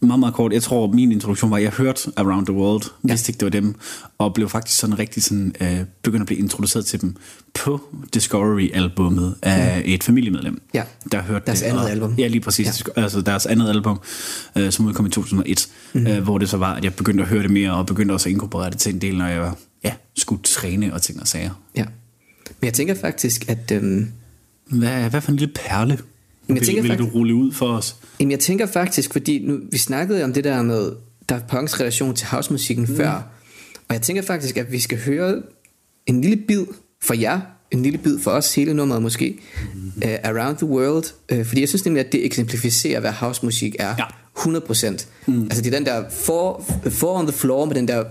[0.00, 3.12] meget, meget kort, jeg tror, min introduktion var, at jeg hørte Around the World, ja.
[3.12, 3.74] vidste ikke, det var dem,
[4.18, 7.16] og blev faktisk sådan rigtig sådan, øh, begyndt at blive introduceret til dem
[7.54, 7.80] på
[8.14, 9.82] Discovery-albummet af mm.
[9.86, 10.82] et familiemedlem, ja.
[11.12, 11.66] der hørte deres det.
[11.66, 12.14] andet og, album.
[12.18, 12.84] Ja, lige præcis.
[12.96, 13.02] Ja.
[13.02, 14.00] Altså deres andet album,
[14.56, 16.06] øh, som udkom i 2001, mm.
[16.06, 18.28] øh, hvor det så var, at jeg begyndte at høre det mere, og begyndte også
[18.28, 19.52] at inkorporere det til en del, når jeg
[19.84, 21.50] ja, skulle træne og ting og sager.
[21.76, 21.84] Ja.
[22.60, 23.70] Men jeg tænker faktisk, at...
[23.72, 24.08] Øhm
[24.66, 25.98] hvad, hvad for en lille perle
[26.48, 27.96] Jamen, jeg tænker vil, vil faktisk, du rulle ud for os?
[28.20, 30.92] Jamen jeg tænker faktisk, fordi nu, vi snakkede om det der med
[31.28, 32.96] Daft Punks relation til housemusikken mm.
[32.96, 33.12] før,
[33.88, 35.42] og jeg tænker faktisk, at vi skal høre
[36.06, 36.64] en lille bid
[37.02, 39.38] for jer, en lille bid for os, hele nummeret måske,
[39.74, 39.92] mm.
[40.04, 43.94] uh, Around the World, uh, fordi jeg synes nemlig, at det eksemplificerer, hvad housemusik er.
[43.98, 44.04] Ja.
[44.38, 45.06] 100%.
[45.26, 45.42] Mm.
[45.42, 48.04] Altså det er den der four, four on the floor med den der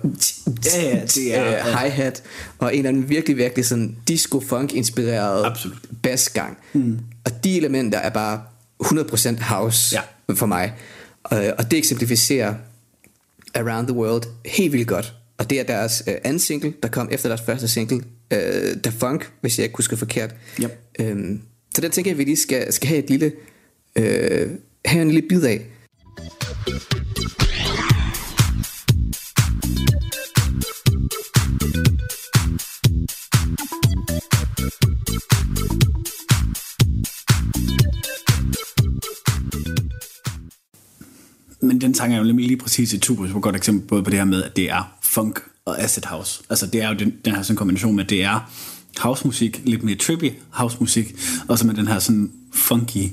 [0.65, 2.23] ja, ja, det er, uh, hi-hat
[2.57, 5.77] og en eller anden virkelig, virkelig sådan disco-funk inspireret Absolut.
[6.03, 6.57] bassgang.
[6.73, 6.99] Mm.
[7.25, 8.41] Og de elementer er bare
[8.83, 10.33] 100% house ja.
[10.33, 10.73] for mig.
[11.31, 12.53] Uh, og det eksemplificerer
[13.55, 15.13] Around the World helt vildt godt.
[15.37, 18.91] Og det er deres uh, anden single, der kom efter deres første single, uh, The
[18.99, 20.35] Funk, hvis jeg ikke husker forkert.
[20.61, 20.71] Yep.
[20.99, 21.41] Um,
[21.75, 23.31] så den tænker jeg, at vi lige skal, skal have et lille,
[23.99, 24.03] uh,
[24.85, 25.61] have en lille bid af.
[41.61, 44.19] Men den sang er jo lige præcis et super, super godt eksempel både på det
[44.19, 46.43] her med, at det er funk og acid house.
[46.49, 48.51] Altså det er jo den, den her sådan kombination med, at det er
[48.97, 51.15] housemusik, lidt mere trippy housemusik,
[51.47, 53.09] og så med den her sådan funky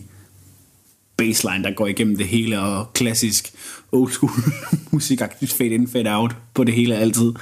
[1.20, 3.52] baseline, der går igennem det hele, og klassisk
[3.92, 4.32] old school
[4.92, 7.32] musik, fade in, fade out på det hele altid.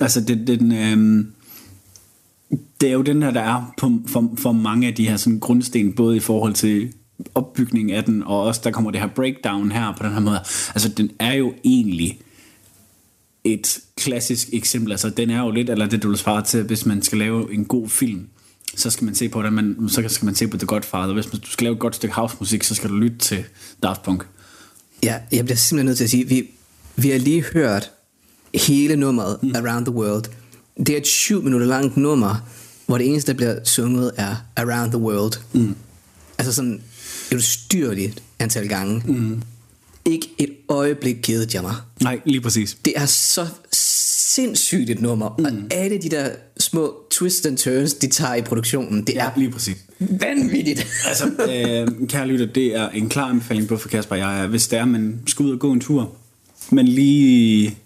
[0.00, 1.24] Altså det, den, øh,
[2.80, 5.40] det er jo den her, der er på, for, for mange af de her sådan
[5.40, 6.92] grundsten, både i forhold til
[7.34, 10.38] opbygning af den, og også der kommer det her breakdown her på den her måde.
[10.74, 12.18] Altså den er jo egentlig
[13.44, 16.86] et klassisk eksempel, altså den er jo lidt, eller det du vil svare til, hvis
[16.86, 18.28] man skal lave en god film,
[18.76, 21.14] så skal man se på, man, så skal man se på The Godfather.
[21.14, 23.44] Hvis man, du skal lave et godt stykke housemusik, så skal du lytte til
[23.82, 24.26] Daft Punk.
[25.02, 26.50] Ja, jeg bliver simpelthen nødt til at sige, vi,
[26.96, 27.90] vi har lige hørt
[28.54, 29.52] hele nummeret mm.
[29.54, 30.24] Around the World.
[30.78, 32.48] Det er et syv minutter langt nummer,
[32.86, 35.40] hvor det eneste, der bliver sunget, er Around the World.
[35.52, 35.76] Mm.
[36.38, 36.82] Altså sådan
[37.32, 39.02] et styrligt antal gange.
[39.06, 39.42] Mm.
[40.04, 41.74] Ikke et øjeblik givet jeg mig.
[42.02, 42.76] Nej, lige præcis.
[42.84, 45.44] Det er så sindssygt et nummer, mm.
[45.44, 49.30] og alle de der små twists and turns, de tager i produktionen, det ja, er
[49.36, 49.76] lige præcis.
[49.98, 50.86] vanvittigt.
[51.08, 54.68] altså, øh, kære lytter, det er en klar anbefaling både for Kasper og jeg, hvis
[54.68, 56.12] det er, man skal ud og gå en tur,
[56.70, 57.78] men lige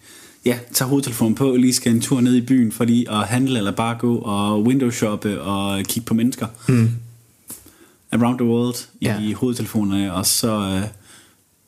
[0.45, 3.59] ja, tager hovedtelefonen på, lige skal en tur ned i byen for lige at handle,
[3.59, 6.47] eller bare gå og window shoppe og kigge på mennesker.
[6.69, 6.91] Mm.
[8.13, 9.21] Around the World ja.
[9.21, 10.83] i hovedtelefonerne, og så, øh,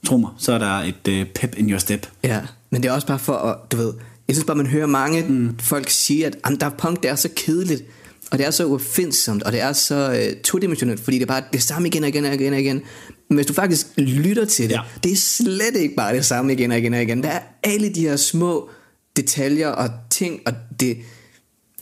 [0.07, 2.07] tro mig, så er der et øh, pep in your step.
[2.23, 3.93] Ja, men det er også bare for at, du ved,
[4.29, 5.59] jeg synes bare, man hører mange mm.
[5.59, 7.83] folk sige, at Daft Punk, det er så kedeligt,
[8.31, 11.43] og det er så uopfindsomt, og det er så øh, todimensionelt, fordi det er bare
[11.53, 12.83] det samme igen og igen og igen og igen.
[13.29, 14.81] Men hvis du faktisk lytter til det, ja.
[15.05, 17.23] det er slet ikke bare det samme igen og igen og igen.
[17.23, 18.71] Der er alle de her små
[19.17, 20.97] detaljer og ting, og det,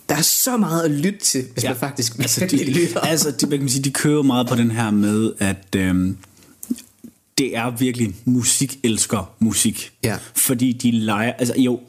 [0.09, 1.68] der er så meget at lytte til, hvis ja.
[1.68, 3.00] man faktisk altså, de, lytter.
[3.00, 6.16] Altså, de, kan man sige, de kører meget på den her med, at øhm,
[7.38, 9.92] det er virkelig musik elsker musik.
[10.03, 10.18] Ja.
[10.37, 11.81] Fordi de leger, altså jo,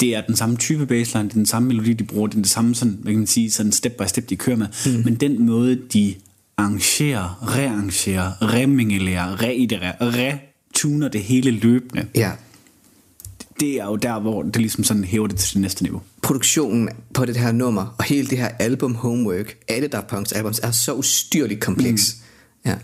[0.00, 2.42] det er den samme type baseline, det er den samme melodi, de bruger, det er
[2.42, 4.66] det samme sådan, hvad kan man sige, sådan step by step, de kører med.
[4.86, 5.04] Mm.
[5.04, 6.14] Men den måde, de
[6.56, 12.06] arrangerer, rearrangerer, remingelerer, reitererer, retuner det hele løbende.
[12.14, 12.30] Ja.
[13.60, 16.02] Det er jo der, hvor det ligesom sådan hæver det til det næste niveau.
[16.22, 20.58] Produktionen på det her nummer, og hele det her album Homework, alle der Punks albums,
[20.58, 22.16] er så ustyrligt kompleks.
[22.64, 22.70] Mm.
[22.70, 22.76] Ja.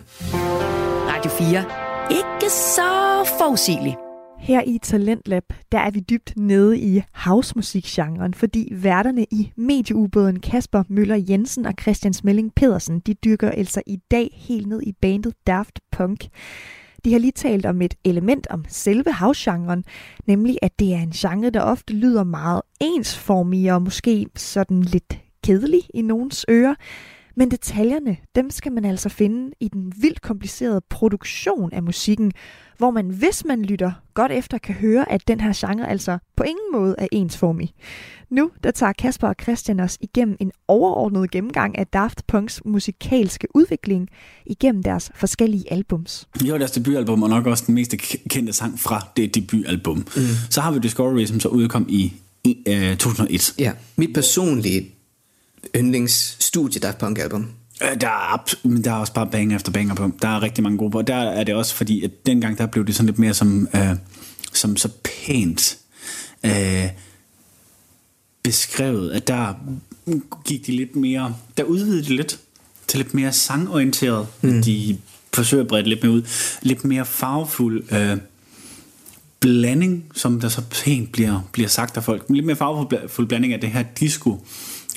[1.09, 1.65] Radio 4.
[2.11, 3.97] Ikke så forudsigeligt.
[4.43, 10.83] Her i Talentlab, der er vi dybt nede i housemusikgenren, fordi værterne i medieubåden Kasper
[10.89, 15.35] Møller Jensen og Christian Smelling Pedersen, de dykker altså i dag helt ned i bandet
[15.47, 16.29] Daft Punk.
[17.05, 19.85] De har lige talt om et element om selve housegenren,
[20.27, 25.19] nemlig at det er en genre, der ofte lyder meget ensformig og måske sådan lidt
[25.45, 26.75] kedelig i nogens ører.
[27.35, 32.33] Men detaljerne, dem skal man altså finde i den vildt komplicerede produktion af musikken,
[32.79, 36.43] hvor man, hvis man lytter godt efter, kan høre, at den her genre altså på
[36.43, 37.75] ingen måde er ensformig.
[38.31, 43.49] Nu der tager Kasper og Christian os igennem en overordnet gennemgang af Daft Punks musikalske
[43.55, 44.09] udvikling
[44.47, 46.29] igennem deres forskellige albums.
[46.45, 47.95] Jo, deres debutalbum, og nok også den mest
[48.29, 49.97] kendte sang fra det debutalbum.
[49.97, 50.23] Mm.
[50.51, 52.13] Så har vi Discovery, som så udkom i,
[52.45, 53.55] i uh, 2001.
[53.59, 54.91] Ja, mit personlige
[55.77, 57.49] yndlingsstudie Daft Punk album.
[57.83, 60.11] Øh, der er, men der er også bare banger efter banger på.
[60.23, 61.03] Der er rigtig mange gode på.
[61.03, 63.97] Der er det også fordi, at dengang der blev det sådan lidt mere som, øh,
[64.53, 65.79] som så pænt
[66.45, 66.89] øh,
[68.43, 69.55] beskrevet, at der
[70.45, 72.41] gik de lidt mere, der udvidede de lidt
[72.89, 74.27] til lidt mere sangorienteret.
[74.43, 74.63] Mm.
[74.63, 74.99] De
[75.35, 76.23] forsøger at brede lidt mere ud.
[76.63, 78.17] Lidt mere farvefuld øh,
[79.41, 82.25] blanding, som der så pænt bliver, bliver sagt af folk.
[82.29, 84.47] Lidt mere farvefuld blanding af det her disco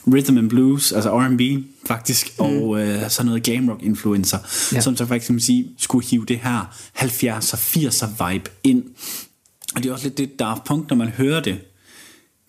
[0.08, 1.42] rhythm and blues, altså R&B
[1.86, 2.46] faktisk, mm.
[2.46, 4.38] og øh, sådan noget glam rock influencer,
[4.74, 4.82] ja.
[4.82, 8.84] som så faktisk sige, skulle hive det her 70'er, 80'er vibe ind.
[9.76, 11.58] Og det er også lidt det Daft Punk, når man hører det,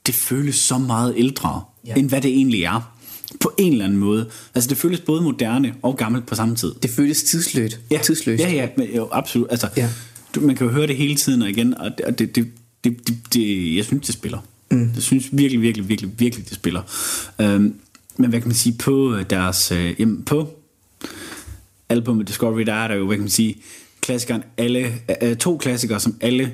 [0.06, 1.94] det føles så meget ældre, ja.
[1.94, 2.92] end hvad det egentlig er.
[3.40, 4.30] På en eller anden måde.
[4.54, 6.74] Altså det føles både moderne og gammelt på samme tid.
[6.82, 7.80] Det føles tidsløst.
[7.90, 8.42] Ja, tidsløst.
[8.42, 9.46] ja, ja men, jo, absolut.
[9.50, 9.88] Altså, ja.
[10.40, 12.50] man kan jo høre det hele tiden og igen, og det, det,
[12.84, 14.38] det, det, det jeg synes, det spiller.
[14.70, 14.90] Mm.
[14.94, 16.82] Jeg synes virkelig, virkelig, virkelig, virkelig, de spiller.
[17.40, 17.74] Øhm,
[18.16, 20.48] men hvad kan man sige, på deres, øh, jamen, på
[21.88, 23.56] albumet Discovery, der er der jo, hvad kan man sige,
[24.00, 26.52] klassikeren, alle, øh, to klassikere, som alle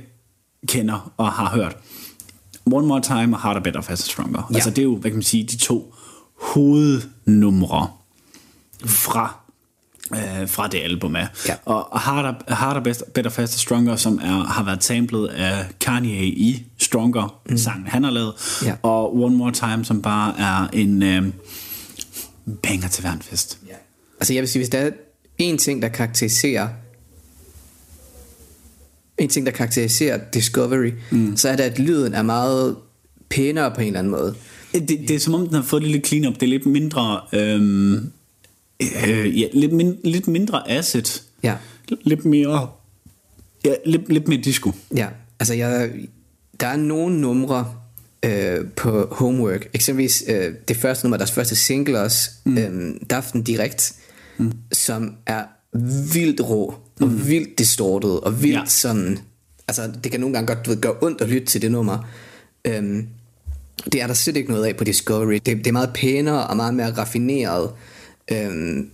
[0.68, 1.76] kender og har hørt.
[2.66, 4.48] One More Time og Harder, Better, Faster, Stronger.
[4.50, 4.54] Ja.
[4.54, 5.94] Altså det er jo, hvad kan man sige, de to
[6.40, 7.88] hovednumre
[8.84, 9.41] fra
[10.10, 11.28] øh, fra det album af.
[11.48, 11.54] Ja.
[11.64, 16.66] Og Harder, Harder Best, Better, Faster, Stronger, som er, har været samlet af Kanye i
[16.78, 17.58] Stronger, mm.
[17.58, 18.34] sangen han har lavet,
[18.64, 18.74] ja.
[18.82, 21.22] og One More Time, som bare er en øh,
[22.62, 23.58] banger til hver fest.
[23.68, 23.74] Ja.
[24.20, 24.90] Altså jeg vil sige, hvis der er
[25.38, 26.68] en ting, der karakteriserer
[29.18, 31.36] en ting, der karakteriserer Discovery, mm.
[31.36, 32.76] så er det, at lyden er meget
[33.30, 34.34] pænere på en eller anden måde.
[34.72, 36.34] Det, det er som om, den har fået lidt clean up.
[36.34, 37.20] Det er lidt mindre...
[37.32, 38.12] Øhm,
[39.06, 41.22] øh, ja, lidt, min, lidt mindre acid.
[41.42, 41.56] Ja.
[41.88, 42.68] Lidt mere...
[43.64, 44.72] Ja, lidt, lidt mere disco.
[44.96, 45.08] Ja,
[45.40, 45.90] altså jeg,
[46.60, 47.74] der er nogle numre
[48.22, 49.68] øh, på Homework.
[49.74, 52.58] Eksempelvis øh, det første nummer, deres første single også, mm.
[52.58, 53.94] øh, Daften Direkt,
[54.38, 54.52] mm.
[54.72, 55.44] som er
[56.12, 57.28] vildt rå, og mm.
[57.28, 58.66] vildt distortet, og vildt ja.
[58.66, 59.18] sådan...
[59.68, 62.08] Altså, det kan nogle gange godt du ved, gøre ondt at lytte til det nummer.
[62.64, 63.06] Øhm,
[63.92, 65.34] det er der slet ikke noget af på Discovery.
[65.34, 67.70] Det, det er meget pænere og meget mere raffineret.
[68.34, 68.90] Øhm,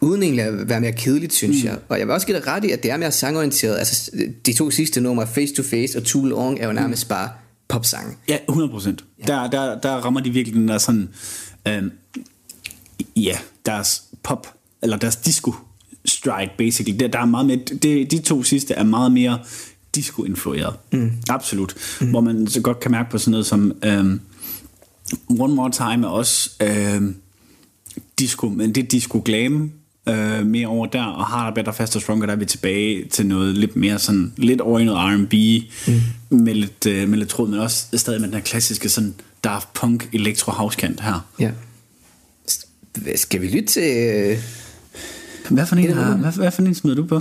[0.00, 1.68] uden egentlig at være mere kedeligt, synes mm.
[1.68, 1.78] jeg.
[1.88, 3.78] Og jeg vil også give dig ret i, at det er mere sangorienteret.
[3.78, 4.10] Altså,
[4.46, 7.08] de to sidste numre, Face to Face og Too Long, er jo nærmest mm.
[7.08, 7.30] bare
[7.68, 8.18] popsang.
[8.28, 8.88] Ja, 100%.
[8.88, 9.24] Ja.
[9.26, 11.08] Der, der, der rammer de virkelig den der sådan...
[11.68, 11.90] Øhm,
[13.16, 15.54] ja, deres pop, eller deres disco
[16.04, 16.98] strike, basically.
[16.98, 19.38] Der, der er meget mere, det, de to sidste er meget mere
[19.94, 20.74] disco-influeret.
[20.92, 21.12] Mm.
[21.28, 21.74] Absolut.
[22.00, 22.10] Mm.
[22.10, 23.72] Hvor man så godt kan mærke på sådan noget som...
[23.84, 24.20] Øhm,
[25.28, 26.50] One More Time er også...
[26.62, 27.16] Øhm,
[28.18, 29.72] disco, men det er disco glam
[30.08, 33.54] øh, mere over der, og Harder, Better, Faster, Stronger, der er vi tilbage til noget
[33.54, 35.34] lidt mere sådan, lidt over i noget R&B,
[35.88, 36.38] mm.
[36.38, 39.72] med, lidt, øh, med lidt tråd, men også stadig med den her klassiske sådan Daft
[39.72, 41.26] Punk Electro House kant her.
[41.40, 41.50] Ja.
[43.14, 43.82] Skal vi lytte til...
[43.82, 44.38] Øh...
[45.50, 47.20] Hvad for en, har, hvad, hvad for en smider du på?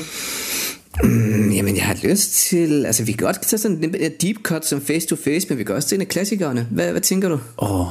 [1.04, 2.86] Mm, jamen, jeg har lyst til...
[2.86, 5.64] Altså, vi kan godt tage sådan en deep cut som face to face, men vi
[5.64, 6.68] kan også til en af klassikerne.
[6.72, 7.40] Hvad, hvad tænker du?
[7.58, 7.88] Åh, oh,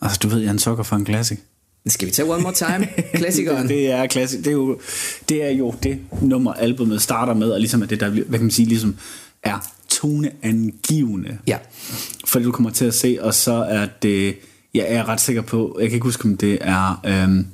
[0.00, 1.38] altså, du ved, jeg er en sokker for en klassik.
[1.88, 2.88] Skal vi tage One More Time?
[3.14, 3.68] Klassikeren.
[3.68, 4.38] det, er klassik.
[4.38, 4.80] Det er, jo,
[5.28, 8.40] det er jo det nummer, albumet starter med, og ligesom er det, der hvad kan
[8.40, 8.96] man sige, ligesom
[9.42, 11.38] er toneangivende.
[11.46, 11.58] Ja.
[12.26, 14.36] For det, du kommer til at se, og så er det,
[14.74, 17.46] jeg er ret sikker på, jeg kan ikke huske, om det er um,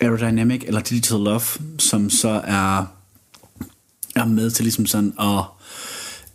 [0.00, 1.40] Aerodynamic eller Digital Love,
[1.78, 2.86] som så er,
[4.16, 5.44] er med til ligesom sådan at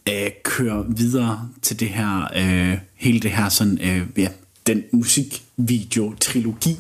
[0.10, 4.28] uh, køre videre til det her, uh, hele det her sådan, uh, ja,
[4.70, 6.78] den musikvideo-trilogi,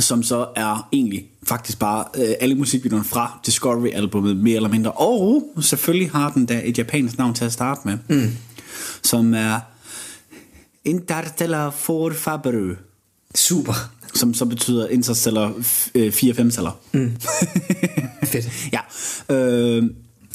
[0.00, 4.92] Som så er egentlig faktisk bare øh, alle musikvideoerne fra Discovery-albummet, mere eller mindre.
[4.92, 7.98] Og selvfølgelig har den da et japansk navn til at starte med.
[8.08, 8.30] Mm.
[9.02, 9.60] Som er
[10.84, 12.74] Interstellar for Faberu.
[13.34, 13.74] Super.
[14.14, 16.78] Som så betyder Interstellar 4-5 celler.
[16.92, 17.12] Mm.
[18.32, 18.48] Fedt.
[18.72, 18.80] ja.
[19.34, 19.82] Øh,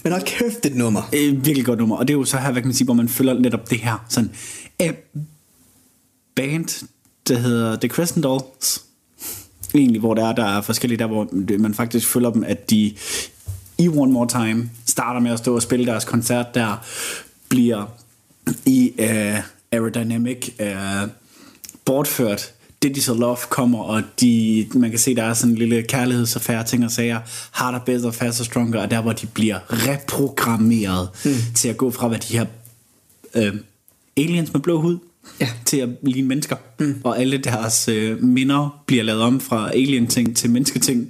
[0.04, 1.10] Men hold kæft, det et nummer.
[1.14, 1.96] et virkelig godt nummer.
[1.98, 3.80] Og det er jo så her, hvad kan man sige, hvor man følger netop det
[3.80, 4.06] her.
[4.10, 4.32] Sådan,
[4.82, 4.94] øh,
[6.36, 6.86] band,
[7.28, 8.82] der hedder The Crescent Dolls.
[9.76, 12.94] Egentlig, hvor der er, der er forskellige der, hvor man faktisk følger dem, at de
[13.78, 16.86] i One More Time starter med at stå og spille deres koncert der,
[17.50, 17.86] bliver
[18.66, 19.40] i uh,
[19.72, 21.10] Aerodynamic uh,
[21.86, 22.52] bortført.
[22.84, 26.86] Digital Love kommer, og de, man kan se, der er sådan en lille kærlighedsaffære, ting
[26.86, 27.20] og sager,
[27.52, 31.32] harder, better, faster, stronger, og der, hvor de bliver reprogrammeret mm.
[31.56, 32.46] til at gå fra, hvad de her
[33.36, 33.54] øh,
[34.18, 34.98] aliens med blå hud,
[35.40, 35.50] Ja.
[35.66, 36.56] til at ligne mennesker.
[36.80, 37.02] Mm.
[37.04, 41.10] Og alle deres øh, minder bliver lavet om fra alien-ting til mennesketing.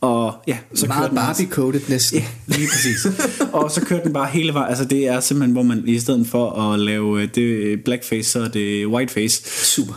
[0.00, 2.18] Og ja, så Meget Barbie-coded næsten.
[2.18, 3.06] Ja, lige præcis.
[3.52, 4.68] og så kører den bare hele vejen.
[4.68, 8.40] Altså det er simpelthen, hvor man i stedet for at lave øh, det blackface, så
[8.40, 9.42] er det whiteface.
[9.66, 9.94] Super.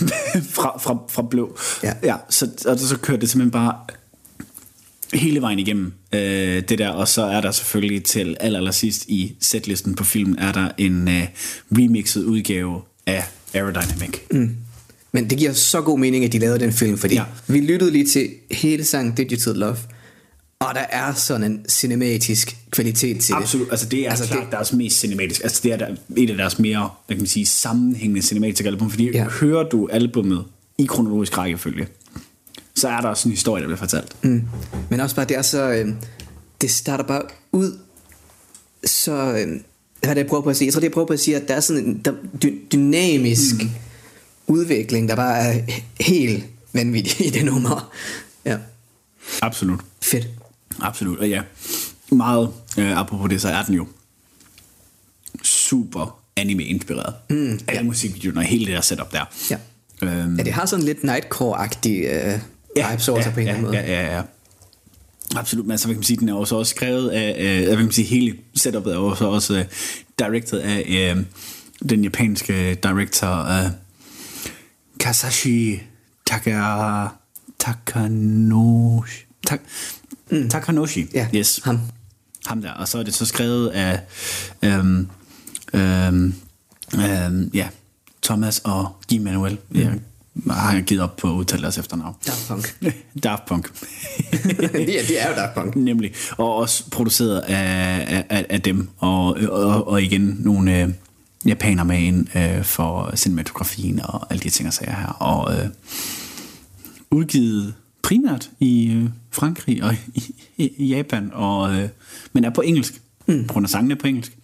[0.56, 1.58] fra, fra, fra blå.
[1.82, 1.92] Ja.
[2.02, 3.74] ja så, og så kører det simpelthen bare
[5.14, 9.04] hele vejen igennem øh, det der, og så er der selvfølgelig til aller, aller sidst
[9.08, 11.26] i setlisten på filmen, er der en øh,
[11.72, 13.24] remixet udgave af
[13.54, 14.18] Aerodynamic.
[14.30, 14.56] Mm.
[15.12, 17.24] Men det giver så god mening, at de lavede den film, fordi Ja.
[17.46, 19.76] vi lyttede lige til hele sangen Digital Love,
[20.60, 24.52] og der er sådan en cinematisk kvalitet til Absolut, altså det er altså klart det-
[24.52, 27.46] deres mest cinematiske, altså det er der, et af deres mere, hvad kan man sige,
[27.46, 29.10] sammenhængende cinematiske album, fordi.
[29.10, 29.24] Ja.
[29.24, 30.44] hører du albummet
[30.78, 31.86] i kronologisk rækkefølge,
[32.76, 34.16] så er der også en historie, der bliver fortalt.
[34.24, 34.42] Mm.
[34.90, 35.70] Men også bare, det er så...
[35.70, 35.88] Øh,
[36.60, 37.22] det starter bare
[37.52, 37.78] ud
[38.84, 39.12] så...
[39.12, 39.60] Øh,
[40.00, 40.66] hvad er det, jeg prøver på at sige?
[40.66, 42.12] Jeg tror, det jeg prøver på at sige, at der er sådan en der,
[42.44, 43.70] dy- dynamisk mm.
[44.46, 45.60] udvikling, der bare er
[46.00, 47.92] helt vanvittig i det nummer.
[48.44, 48.58] Ja,
[49.42, 49.80] Absolut.
[50.02, 50.28] fedt.
[50.80, 51.42] Absolut, og ja,
[52.12, 53.86] meget øh, apropos det, så er den jo
[55.42, 57.14] super anime-inspireret.
[57.30, 57.82] Mm, Alle ja.
[57.82, 59.24] musikvideoerne og hele det der setup der.
[59.50, 59.56] Ja.
[60.02, 62.38] Øhm, Ja, det har sådan lidt Nightcore-agtig øh,
[62.90, 63.76] vibes over sig på en eller anden måde.
[63.78, 64.22] Ja, ja, ja.
[65.36, 67.64] Absolut, men altså, hvad kan man sige, den er jo så også skrevet af, øh,
[67.64, 69.64] hvad kan man sige, hele setupet er jo så også øh,
[70.18, 71.24] directed af øh,
[71.88, 73.70] den japanske director øh,
[75.00, 75.82] Kasashi
[76.26, 77.06] Taka,
[77.58, 79.24] Takanoshi.
[79.46, 79.60] Tak,
[80.30, 80.48] mm.
[80.48, 81.60] Takanoshi, Ja, yes.
[81.64, 81.80] ham.
[82.46, 84.00] Ham der, og så er det så skrevet af
[84.62, 85.08] øhm,
[85.74, 86.34] øhm,
[86.94, 87.68] øhm, ja,
[88.22, 89.58] Thomas og Guy Manuel.
[89.70, 90.00] Mm.
[90.46, 92.14] Jeg har givet op på at udtale deres efternavn.
[92.26, 92.76] Daft Punk.
[93.24, 93.70] Daft Punk.
[94.32, 95.76] det, er, det er jo Daft Punk.
[95.76, 96.12] Nemlig.
[96.36, 98.88] Og også produceret af, af, af dem.
[98.98, 100.88] Og, og, og igen nogle øh,
[101.46, 105.06] japaner med ind øh, for cinematografien og alle de ting og sager her.
[105.06, 105.68] Og øh,
[107.10, 111.88] udgivet primært i øh, Frankrig og i, i, i Japan, og, øh,
[112.32, 113.46] men er på engelsk, mm.
[113.46, 114.36] på grund af sangene på engelsk.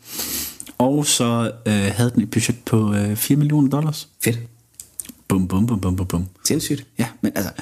[0.78, 4.08] Og så øh, havde den et budget på øh, 4 millioner dollars.
[4.24, 4.38] Fedt.
[5.28, 6.26] Bum, bum, bum, bum, bum, bum.
[6.44, 6.86] Sindssygt.
[6.98, 7.52] Ja, men altså,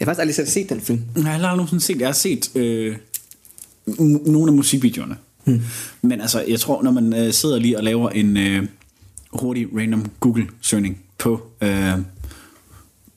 [0.00, 1.00] Jeg har faktisk aldrig selv set den film.
[1.16, 2.96] jeg har aldrig set, jeg har set øh,
[4.26, 5.16] nogle af musikvideoerne.
[5.44, 5.60] Hmm.
[6.02, 8.68] Men altså, jeg tror, når man øh, sidder lige og laver en øh,
[9.32, 11.92] hurtig random Google-søgning på, øh,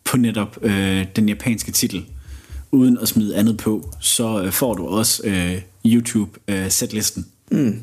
[0.03, 2.05] på netop øh, den japanske titel,
[2.71, 7.25] uden at smide andet på, så øh, får du også øh, YouTube-setlisten.
[7.51, 7.79] Mm.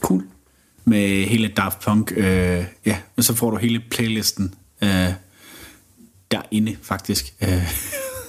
[0.00, 0.22] Cool.
[0.84, 4.54] Med hele Daft Punk, øh, ja, og så får du hele playlisten
[4.84, 5.12] øh,
[6.30, 7.34] derinde faktisk.
[7.40, 7.72] Øh,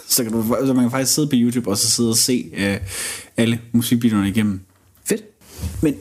[0.07, 2.49] så, kan du, så man kan faktisk sidde på YouTube og så sidde og se
[2.53, 2.77] øh,
[3.37, 4.59] alle musikvideoerne igennem.
[5.05, 5.21] Fedt.
[5.81, 5.95] Men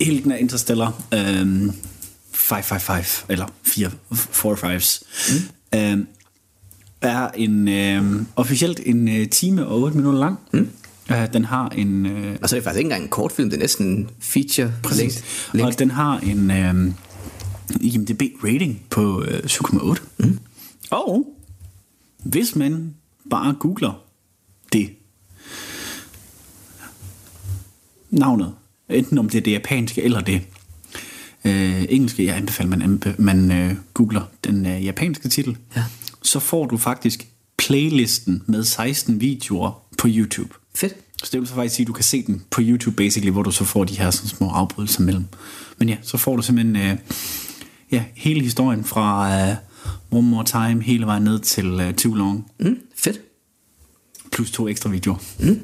[0.00, 1.72] hele den her Interstellar øh,
[2.32, 5.02] 555, eller 4, 4 5's,
[5.72, 5.78] mm.
[5.78, 6.06] øh,
[7.00, 10.38] er en øh, officielt en øh, time og 8 minutter lang.
[10.52, 10.68] Mm.
[11.10, 12.06] Øh, den har en...
[12.06, 14.72] Øh, Og så er det faktisk ikke engang en kortfilm, det er næsten en feature
[14.82, 15.24] Præcis.
[15.54, 15.66] link.
[15.66, 16.92] Og den har en øh,
[17.80, 20.00] IMDb rating på øh, 7,8.
[20.18, 20.38] Mm.
[20.90, 21.34] Og
[22.18, 22.94] hvis man
[23.30, 24.02] bare googler
[24.72, 24.90] det
[28.10, 28.54] navnet,
[28.88, 30.40] enten om det er det japanske eller det
[31.44, 35.84] øh, engelske, jeg anbefaler, man, anbe- man øh, googler den øh, japanske titel, Ja.
[36.22, 40.54] så får du faktisk playlisten med 16 videoer på YouTube.
[40.74, 40.94] Fedt.
[41.24, 43.42] Så det vil så faktisk sige, at du kan se den på YouTube basically, hvor
[43.42, 45.24] du så får de her sådan små afbrydelser mellem.
[45.78, 46.96] Men ja, så får du simpelthen øh,
[47.92, 49.56] ja, hele historien fra øh,
[50.10, 52.46] One More Time hele vejen ned til øh, Too Long.
[52.60, 53.20] Mm, fedt.
[54.32, 55.16] plus to ekstra videoer.
[55.40, 55.60] Mm.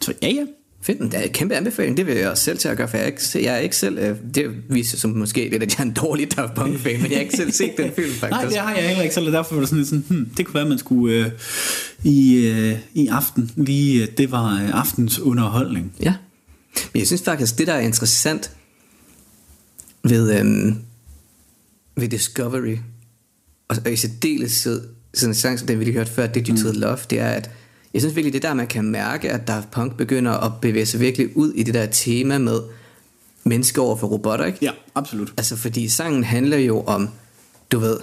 [0.00, 0.44] Så ja, ja.
[0.82, 1.96] Fedt, det er en kæmpe anbefaling.
[1.96, 3.76] Det vil jeg også selv til at gøre, for jeg er ikke, jeg er ikke
[3.76, 3.98] selv...
[3.98, 7.18] øh, Det viser som måske lidt, at jeg er en dårlig Daft Punk-fan, men jeg
[7.18, 8.30] har ikke selv set den film, faktisk.
[8.30, 10.24] Nej, det har jeg heller ikke selv, og derfor var det sådan lidt sådan, hmm,
[10.36, 11.30] det kunne være, at man skulle øh,
[12.04, 15.92] i, øh, i aften, lige, øh, det var øh, aftens underholdning.
[16.02, 16.14] Ja.
[16.92, 18.50] Men jeg synes faktisk, det der er interessant
[20.04, 20.76] ved, øhm,
[22.00, 22.76] ved Discovery,
[23.68, 26.80] og, og i særdeleshed sådan en sang, som den vi lige hørte før, Digital mm.
[26.80, 27.50] Love, det er, at
[27.94, 30.86] jeg synes virkelig, det er der, man kan mærke, at Daft Punk begynder at bevæge
[30.86, 32.60] sig virkelig ud i det der tema med
[33.44, 34.58] mennesker over for robotter, ikke?
[34.62, 35.32] Ja, absolut.
[35.36, 37.08] Altså, fordi sangen handler jo om,
[37.72, 37.96] du ved,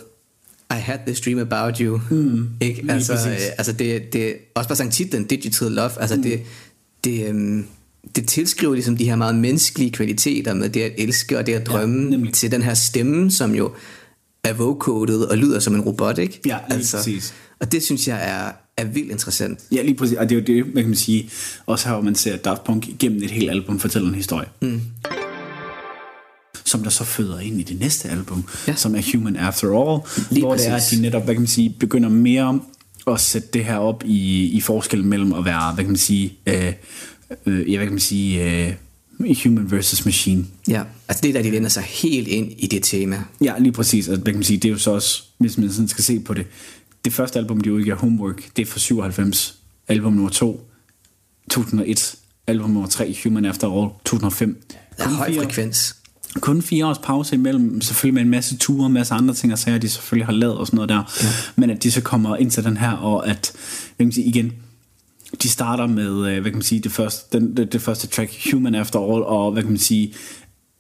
[0.72, 2.02] I had this dream about you.
[2.10, 2.86] Mm, ikke?
[2.90, 6.24] Altså, øh, altså det, det, også bare sangtitlen, Digital Love, altså mm.
[6.24, 6.42] det,
[7.04, 7.66] det, øhm,
[8.16, 11.68] det tilskriver ligesom de her meget menneskelige kvaliteter med det at elske og det at
[11.68, 12.34] drømme nemlig.
[12.34, 13.72] til den her stemme, som jo
[14.44, 16.40] er vocodet og lyder som en robot, ikke?
[16.46, 17.34] Ja, lige præcis.
[17.60, 19.60] Og det synes jeg er, er vildt interessant.
[19.72, 20.18] Ja, lige præcis.
[20.18, 21.30] Og det er jo det, hvad kan man sige,
[21.66, 24.48] også her, hvor man ser Daft Punk igennem et helt album fortæller en historie.
[24.62, 24.82] Mm.
[26.66, 28.72] Som der så føder ind i det næste album, Ja.
[28.72, 28.76] ja.
[28.76, 30.02] som er Human After All,
[30.32, 30.98] Lige hvor det er, at præcis.
[30.98, 32.60] de netop, hvad kan man sige, begynder mere
[33.08, 36.34] at sætte det her op i, i forskellen mellem at være, hvad kan man sige,
[36.48, 36.74] øh,
[37.46, 38.74] øh, ja, hvad kan man sige, øh,
[39.44, 40.46] human versus machine.
[40.68, 43.24] Ja, altså det er der, de vender sig helt ind i det tema.
[43.42, 44.08] Ja, lige præcis.
[44.08, 46.20] Altså, hvad kan man sige, det er jo så også, hvis man sådan skal se
[46.20, 46.46] på det,
[47.06, 49.58] det første album, de udgiver, Homework, det er fra 97.
[49.88, 50.70] Album nummer 2,
[51.50, 52.16] 2001.
[52.48, 54.64] Album nummer 3, Human After All, 2005.
[54.98, 55.96] Der er høj fire, frekvens.
[56.40, 59.60] kun fire års pause imellem, selvfølgelig med en masse ture, en masse andre ting og
[59.60, 61.14] sager, de selvfølgelig har lavet og sådan noget der.
[61.24, 61.28] Ja.
[61.56, 64.28] Men at de så kommer ind til den her, og at, hvad kan man sige,
[64.28, 64.54] igen,
[65.44, 68.52] de starter med, øh, hvad kan man sige, det første, den, det, det første track,
[68.52, 70.14] Human After All, og hvad kan man sige,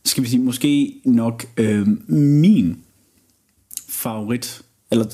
[0.05, 2.77] skal vi sige, måske nok øh, min
[3.89, 5.05] favorit, eller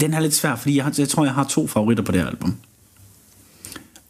[0.00, 2.20] den er lidt svær, fordi jeg, har, jeg tror, jeg har to favoritter på det
[2.20, 2.56] her album.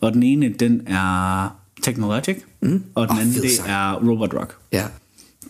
[0.01, 1.49] Og den ene, den er
[1.83, 2.85] Technologic, mm.
[2.95, 3.69] og den Åh, anden, det sang.
[3.71, 4.57] er Robot Rock.
[4.73, 4.85] Ja.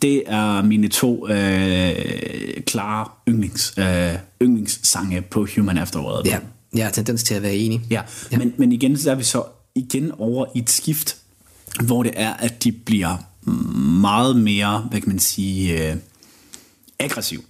[0.03, 6.27] Det er mine to øh, klare yndlings, øh, yndlingssange på Human After All.
[6.27, 6.41] Ja, jeg
[6.77, 7.81] har tendens til at være enig.
[7.91, 8.03] Ja,
[8.33, 8.39] ja.
[8.39, 9.43] Men, men igen, så er vi så
[9.75, 11.17] igen over i et skift,
[11.83, 13.17] hvor det er, at de bliver
[14.01, 15.97] meget mere, hvad kan man sige, øh,
[16.99, 17.45] aggressiv.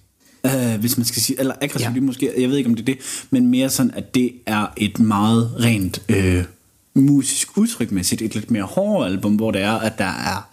[0.45, 1.93] Øh, hvis man skal sige, eller aggressiv, Ja.
[1.95, 2.01] ja.
[2.01, 4.99] måske, jeg ved ikke om det er det, men mere sådan, at det er et
[4.99, 6.43] meget rent øh,
[6.93, 10.48] musisk udtrykmæssigt, et lidt mere hårdere album, hvor det er, at der er,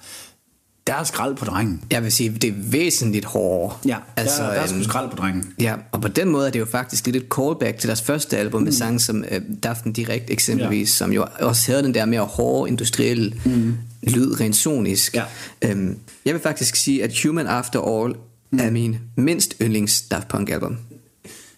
[0.86, 1.82] der er skrald på drengen.
[1.90, 3.78] Jeg vil sige, det er væsentligt hårdere.
[3.86, 5.44] Ja, altså, der, der er sgu øhm, skrald på drengen.
[5.60, 8.36] Ja, og på den måde er det jo faktisk lidt et callback til deres første
[8.36, 11.04] album med sange som øh, Daften Direkt eksempelvis, ja.
[11.04, 13.74] som jo også havde den der mere hårde, industrielle mm.
[14.02, 15.14] lyd, rent sonisk.
[15.14, 15.22] Ja.
[15.62, 18.14] Øhm, jeg vil faktisk sige, at Human After All
[18.50, 18.58] mm.
[18.58, 20.76] er min mindst yndlings Daft Punk album.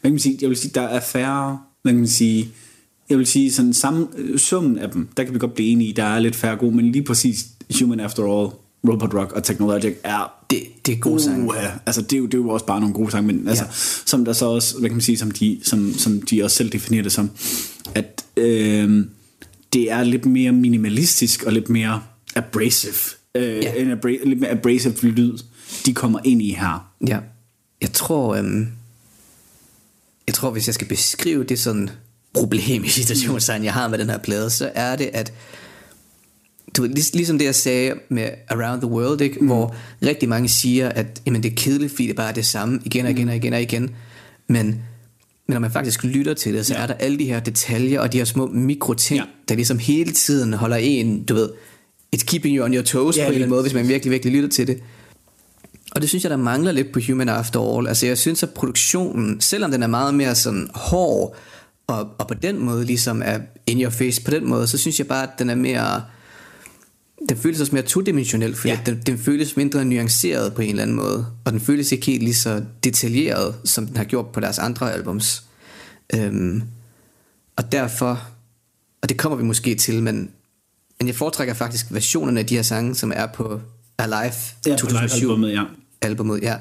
[0.01, 0.39] Hvad kan man sige?
[0.41, 2.49] Jeg vil sige, der er færre, hvad kan man sige,
[3.11, 5.91] jeg vil sige, sådan samme, øh, summen af dem, der kan vi godt blive enige
[5.91, 7.47] i, der er lidt færre gode, men lige præcis
[7.81, 8.51] Human After All,
[8.93, 11.45] Robot Rock og Technologic er Det, det er gode sange.
[11.45, 13.65] Uh, altså det er, jo, det er jo også bare nogle gode sange, men altså,
[13.65, 13.71] Ja.
[14.07, 16.71] som der så også, hvad kan man sige, som de, som, som de også selv
[16.71, 17.31] definerer det som,
[17.95, 19.05] at øh,
[19.73, 22.03] det er lidt mere minimalistisk og lidt mere
[22.37, 22.95] abrasive,
[23.35, 23.61] øh, Ja.
[23.61, 23.73] ja.
[23.75, 25.39] en abra- lidt mere abrasive lyd,
[25.87, 26.91] de kommer ind i her.
[27.07, 27.19] Ja.
[27.81, 28.69] Jeg tror, øhm,
[30.27, 31.91] jeg tror, hvis jeg skal beskrive det sådan
[32.35, 35.33] problem i situationstegn, jeg har med den her plade, så er det, at
[36.79, 39.41] du ved, lig, ligesom det jeg sagde med Around the World, ikke?
[39.41, 39.47] Mm.
[39.47, 42.81] hvor rigtig mange siger, at jamen, det er kedeligt, fordi det bare er det samme
[42.85, 43.83] igen og igen og igen og igen.
[44.49, 44.79] Men, men
[45.47, 46.83] når man faktisk lytter til det, så ja.
[46.83, 49.25] er der alle de her detaljer og de her små mikroting, ja.
[49.49, 51.49] Der ligesom hele tiden holder en, du ved,
[52.17, 54.11] it's keeping you on your toes Ja, på en eller anden måde, hvis man virkelig,
[54.11, 54.83] virkelig lytter til det.
[55.91, 57.89] Og det synes jeg, der mangler lidt på Human After All.
[57.89, 61.37] Altså jeg synes, at produktionen, selvom den er meget mere sådan hård,
[61.87, 64.99] og, og på den måde ligesom er in your face på den måde, så synes
[64.99, 66.03] jeg bare, at den er mere...
[67.29, 68.81] Den føles også mere todimensionel, fordi ja.
[68.87, 71.27] Den, den føles mindre nuanceret på en eller anden måde.
[71.45, 74.93] Og den føles ikke helt lige så detaljeret, som den har gjort på deres andre
[74.93, 75.43] albums.
[76.15, 76.63] Øhm,
[77.57, 78.29] og derfor,
[79.03, 80.31] og det kommer vi måske til, men,
[81.01, 83.61] men jeg foretrækker faktisk versionerne af de her sange, som er på
[83.99, 84.33] Alive
[84.67, 85.63] Ja, på 2007 live-albumet, ja.
[86.03, 86.57] albumet, ja.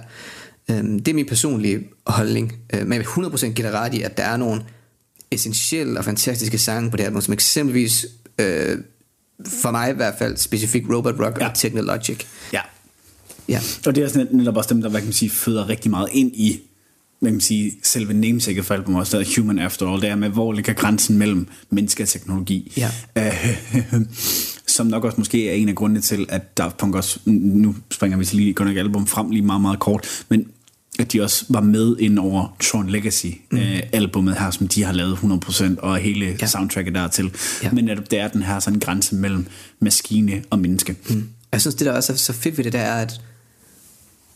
[0.71, 2.53] Øhm, det er min personlige holdning.
[2.73, 4.63] Øh, men jeg vil 100% give ret i, at der er nogle
[5.31, 8.05] essentielle og fantastiske sange på det album, som eksempelvis,
[8.39, 8.77] øh,
[9.45, 11.43] for mig i hvert fald, specifikt Robot Rock ja.
[11.43, 11.49] Ja.
[11.49, 12.25] og Technologic.
[12.53, 12.61] Ja.
[13.49, 15.91] Ja, Og det er sådan netop også dem, der hvad kan man sige, føder rigtig
[15.91, 16.59] meget ind i
[17.19, 20.09] hvad kan man sige, selve namesake for albumet, også der er Human After All, det
[20.09, 22.73] er med, hvor ligger grænsen mellem menneske og teknologi.
[22.77, 22.91] Ja.
[23.17, 23.57] Øh,
[24.75, 28.17] som nok også måske er en af grundene til, at Daft Punk også, nu springer
[28.17, 30.47] vi til lige godt nok album frem lige meget, meget kort, men
[30.99, 33.57] at de også var med ind over Tron Legacy mm.
[33.57, 36.47] øh, albumet her, som de har lavet 100%, og hele ja.
[36.47, 37.31] soundtracket dertil.
[37.63, 37.71] Ja.
[37.71, 39.47] Men netop det er den her sådan grænse mellem
[39.79, 40.95] maskine og menneske.
[41.09, 41.29] Mm.
[41.51, 43.21] Jeg synes, det der også er så fedt ved det, der er, at,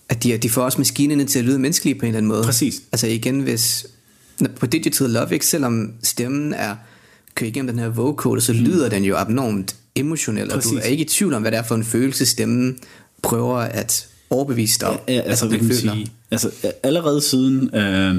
[0.09, 2.43] at de, de får også maskinerne til at lyde menneskelige på en eller anden måde.
[2.43, 2.81] Præcis.
[2.91, 3.85] Altså igen, hvis
[4.55, 6.75] på Digital Love, ikke, selvom stemmen er
[7.35, 8.89] kører igennem den her vocal, så lyder mm.
[8.89, 11.75] den jo abnormt emotionel, og du er ikke i tvivl om, hvad det er for
[11.75, 12.77] en følelse, stemmen
[13.21, 16.51] prøver at overbevise dig ja, ja, altså, at du sige, altså,
[16.83, 18.15] allerede siden øh,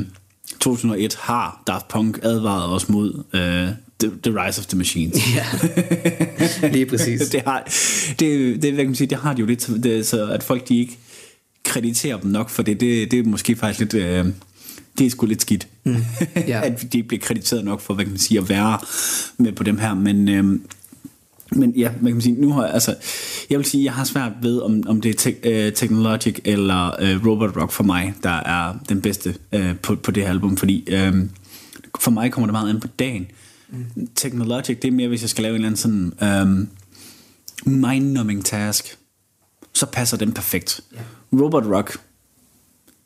[0.60, 3.68] 2001 har Daft Punk advaret os mod øh,
[4.00, 5.18] the, the Rise of the Machines.
[5.34, 5.46] Ja,
[6.74, 7.28] lige præcis.
[7.28, 7.62] det, har,
[8.18, 10.68] det, det, hvad kan man sige, det har de jo lidt, det, så at folk
[10.68, 10.98] de ikke
[11.64, 13.94] krediterer dem nok for det, det, det er måske faktisk lidt...
[13.94, 14.26] Øh,
[14.98, 15.96] det er sgu lidt skidt, mm.
[16.48, 16.62] yeah.
[16.66, 18.78] at de bliver krediteret nok for, hvad kan man sige, at være
[19.38, 20.62] med på dem her, men, øhm,
[21.56, 22.94] men ja, hvad kan man sige, nu har jeg, altså,
[23.50, 26.88] jeg vil sige, jeg har svært ved, om, om det er te- uh, Technologic eller
[26.88, 30.56] uh, Robot Rock for mig, der er den bedste uh, på, på det her album,
[30.56, 31.30] fordi um,
[32.00, 33.26] for mig kommer det meget an på dagen.
[33.70, 34.08] Mm.
[34.14, 36.68] Technologic, det er mere, hvis jeg skal lave en eller anden sådan um,
[37.66, 38.98] mind-numbing task,
[39.74, 40.80] så passer den perfekt.
[40.94, 41.44] Yeah.
[41.44, 41.96] Robot Rock,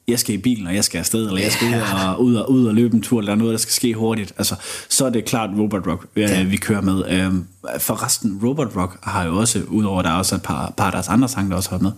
[0.08, 2.50] jeg skal i bilen, og jeg skal afsted, eller jeg skal ud og, ud og,
[2.50, 4.32] ud og løbe en tur, eller der er noget, der skal ske hurtigt.
[4.38, 4.54] Altså,
[4.88, 6.42] så er det klart Robot Rock, øh, ja.
[6.42, 7.02] vi kører med.
[7.08, 7.46] Øhm,
[7.78, 10.92] for resten, Robot Rock har jo også, udover der er også et par, par af
[10.92, 11.92] deres andre sange, der også har med,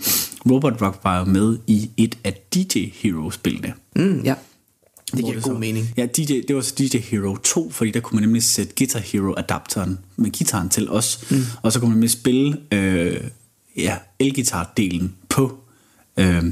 [0.51, 3.73] Robot Rock var jo med i et af DJ Hero-spillene.
[3.97, 4.35] Mm, ja.
[5.17, 5.95] Det giver god mening.
[5.97, 9.01] Ja, DJ, det var så DJ Hero 2, fordi der kunne man nemlig sætte Guitar
[9.01, 11.43] Hero adapteren med gitaren til os, mm.
[11.63, 13.21] og så kunne man nemlig spille øh,
[13.77, 15.59] ja, elgitar-delen på
[16.17, 16.45] øh,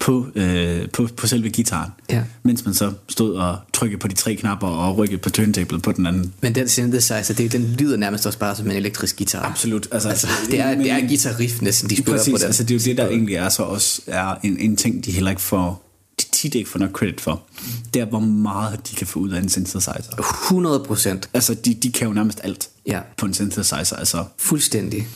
[0.00, 2.22] på, øh, på, på selve gitaren, ja.
[2.42, 5.92] mens man så stod og trykkede på de tre knapper og rykkede på turntable på
[5.92, 6.32] den anden.
[6.40, 9.42] Men den synthesizer, det, den lyder nærmest også bare som en elektrisk guitar.
[9.42, 9.88] Absolut.
[9.92, 12.46] Altså, altså det, er, det er en guitar riff næsten, de spiller præcis, på den.
[12.46, 15.10] altså det er jo det, der egentlig er så også er en, en ting, de
[15.10, 15.84] heller ikke får
[16.20, 17.42] de tit ikke får nok credit for,
[17.94, 20.46] det er, hvor meget de kan få ud af en synthesizer.
[20.46, 21.28] 100 procent.
[21.34, 23.00] Altså, de, de kan jo nærmest alt ja.
[23.16, 23.96] på en synthesizer.
[23.96, 25.06] Altså, Fuldstændig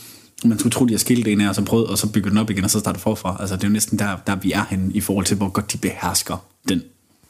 [0.45, 2.37] man skulle tro, de har skilt en af, og så prøvet, og så bygget den
[2.37, 3.37] op igen, og så startet forfra.
[3.39, 5.71] Altså, det er jo næsten der, der vi er henne, i forhold til, hvor godt
[5.71, 6.81] de behersker den.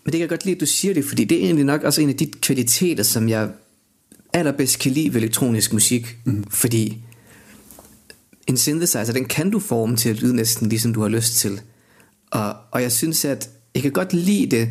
[0.04, 1.84] Men det kan jeg godt lide, at du siger det, fordi det er egentlig nok
[1.84, 3.50] også en af de kvaliteter, som jeg
[4.34, 6.44] allerbedst kan lide ved elektronisk musik, mm.
[6.50, 6.98] fordi
[8.48, 11.62] en synthesizer, den kan du forme til at lyde næsten ligesom du har lyst til.
[12.32, 14.70] Og, og jeg synes, at jeg kan godt lide det.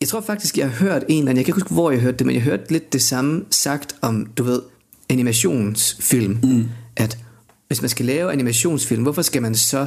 [0.00, 2.00] Jeg tror faktisk, jeg har hørt en eller anden, jeg kan ikke huske, hvor jeg
[2.00, 4.60] hørte det, men jeg hørte lidt det samme sagt om, du ved,
[5.08, 6.68] animationsfilm, mm.
[6.96, 7.18] at
[7.66, 9.86] hvis man skal lave animationsfilm, hvorfor skal man så,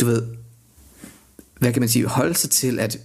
[0.00, 0.22] du ved,
[1.58, 2.98] hvad kan man sige, holde sig til at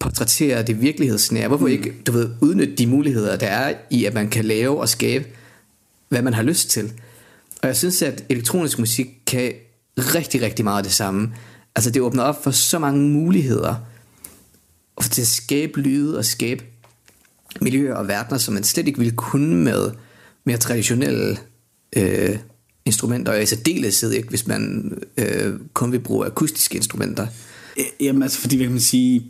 [0.00, 1.48] portrættere det virkelighedsnære?
[1.48, 1.72] Hvorfor mm.
[1.72, 5.24] ikke, du ved, udnytte de muligheder, der er i, at man kan lave og skabe,
[6.08, 6.92] hvad man har lyst til?
[7.62, 9.52] Og jeg synes, at elektronisk musik kan
[9.98, 11.34] rigtig, rigtig meget det samme.
[11.76, 13.74] Altså det åbner op for så mange muligheder
[15.10, 16.64] til at skabe lyde og skabe
[17.60, 19.90] miljøer og verdener, som man slet ikke ville kunne med
[20.50, 21.38] mere traditionelle
[21.96, 22.38] øh,
[22.84, 27.26] instrumenter, og i særdeleshed ikke, hvis man øh, kun vil bruge akustiske instrumenter.
[28.00, 29.24] Jamen altså, fordi hvad kan man sige,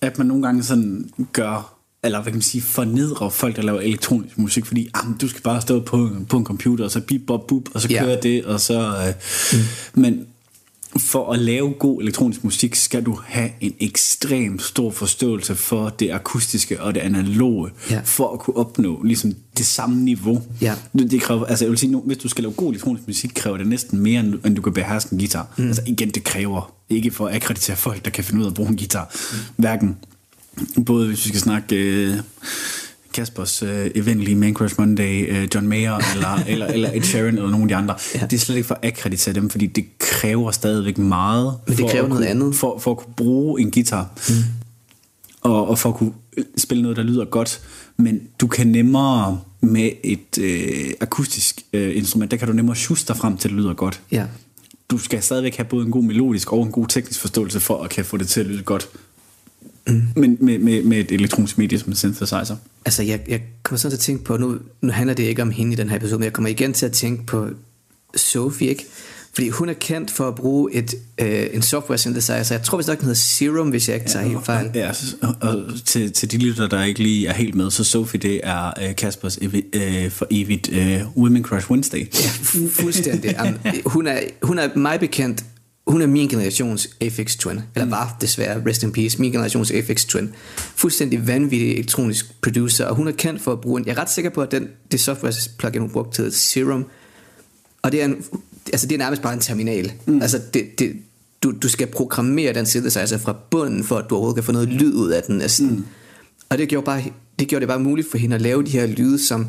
[0.00, 3.80] at man nogle gange sådan gør, eller hvad kan man sige, fornedrer folk, der laver
[3.80, 7.20] elektronisk musik, fordi ah, du skal bare stå på, på en computer, og så bip,
[7.26, 8.16] bop, bup, og så kører ja.
[8.16, 8.80] det, og så...
[8.80, 9.14] Øh,
[9.52, 10.02] mm.
[10.02, 10.26] Men
[10.98, 16.10] for at lave god elektronisk musik, skal du have en ekstrem stor forståelse for det
[16.10, 18.00] akustiske og det analoge, ja.
[18.04, 20.42] for at kunne opnå ligesom det samme niveau.
[20.60, 20.74] Ja.
[20.94, 23.56] Det kræver, altså jeg vil sige, nu, hvis du skal lave god elektronisk musik, kræver
[23.56, 25.54] det næsten mere, end du kan beherske en guitar.
[25.56, 25.66] Mm.
[25.66, 28.54] Altså igen, det kræver ikke for at akkreditere folk, der kan finde ud af at
[28.54, 29.14] bruge en guitar.
[29.32, 29.38] Mm.
[29.56, 29.96] Hverken,
[30.86, 31.76] både hvis vi skal snakke...
[31.76, 32.16] Øh,
[33.14, 37.50] Kaspers øh, eventlige Man Crush Monday, øh, John Mayer eller, eller, eller Ed Sheeran eller
[37.50, 37.94] nogen af de andre.
[38.14, 38.26] Ja.
[38.26, 41.54] Det er slet ikke for at akkreditere dem, fordi det kræver stadigvæk meget.
[41.66, 42.54] Men det kræver noget kunne, andet.
[42.54, 44.08] For, for at kunne bruge en guitar.
[44.28, 44.34] Mm.
[45.40, 46.12] Og, og for at kunne
[46.56, 47.60] spille noget, der lyder godt.
[47.96, 53.08] Men du kan nemmere med et øh, akustisk øh, instrument, der kan du nemmere sjuste
[53.08, 54.00] dig frem til, at det lyder godt.
[54.12, 54.26] Ja.
[54.90, 57.90] Du skal stadigvæk have både en god melodisk og en god teknisk forståelse for at
[57.90, 58.88] kan få det til at lyde godt.
[59.86, 60.02] Mm.
[60.16, 62.56] Men med, med, med et elektronisk medie som en synthesizer.
[62.84, 65.50] Altså jeg, jeg kommer sådan til at tænke på, nu, nu handler det ikke om
[65.50, 67.48] hende i den her episode, men jeg kommer igen til at tænke på
[68.16, 68.86] Sophie, ikke?
[69.34, 72.54] Fordi hun er kendt for at bruge et, øh, en software synthesizer.
[72.54, 74.70] Jeg tror vist nok, den hedder Serum, hvis jeg ikke tager ja, helt fejl.
[74.74, 78.20] Ja, og, og til, til de lytter, der ikke lige er helt med, så Sophie,
[78.20, 81.98] det er øh, Kaspers evi, øh, for evigt øh, Women Crush Wednesday.
[81.98, 82.30] Ja,
[82.70, 83.36] fuldstændig.
[83.86, 85.44] hun, er, hun er mig bekendt
[85.90, 87.90] hun er min generations Apex Twin, eller mm.
[87.90, 90.30] var desværre, rest in peace, min generations Apex Twin.
[90.56, 94.10] Fuldstændig vanvittig elektronisk producer, og hun er kendt for at bruge en, jeg er ret
[94.10, 96.84] sikker på, at den, det software plugin, hun brugte til Serum,
[97.82, 98.24] og det er, en,
[98.72, 99.92] altså det er nærmest bare en terminal.
[100.06, 100.22] Mm.
[100.22, 100.96] Altså det, det,
[101.42, 104.68] du, du skal programmere den synthesizer fra bunden, for at du overhovedet kan få noget
[104.68, 105.70] lyd ud af den næsten.
[105.70, 105.84] Mm.
[106.48, 107.02] Og det gjorde, bare,
[107.38, 109.46] det gjorde det bare muligt for hende at lave de her lyde, som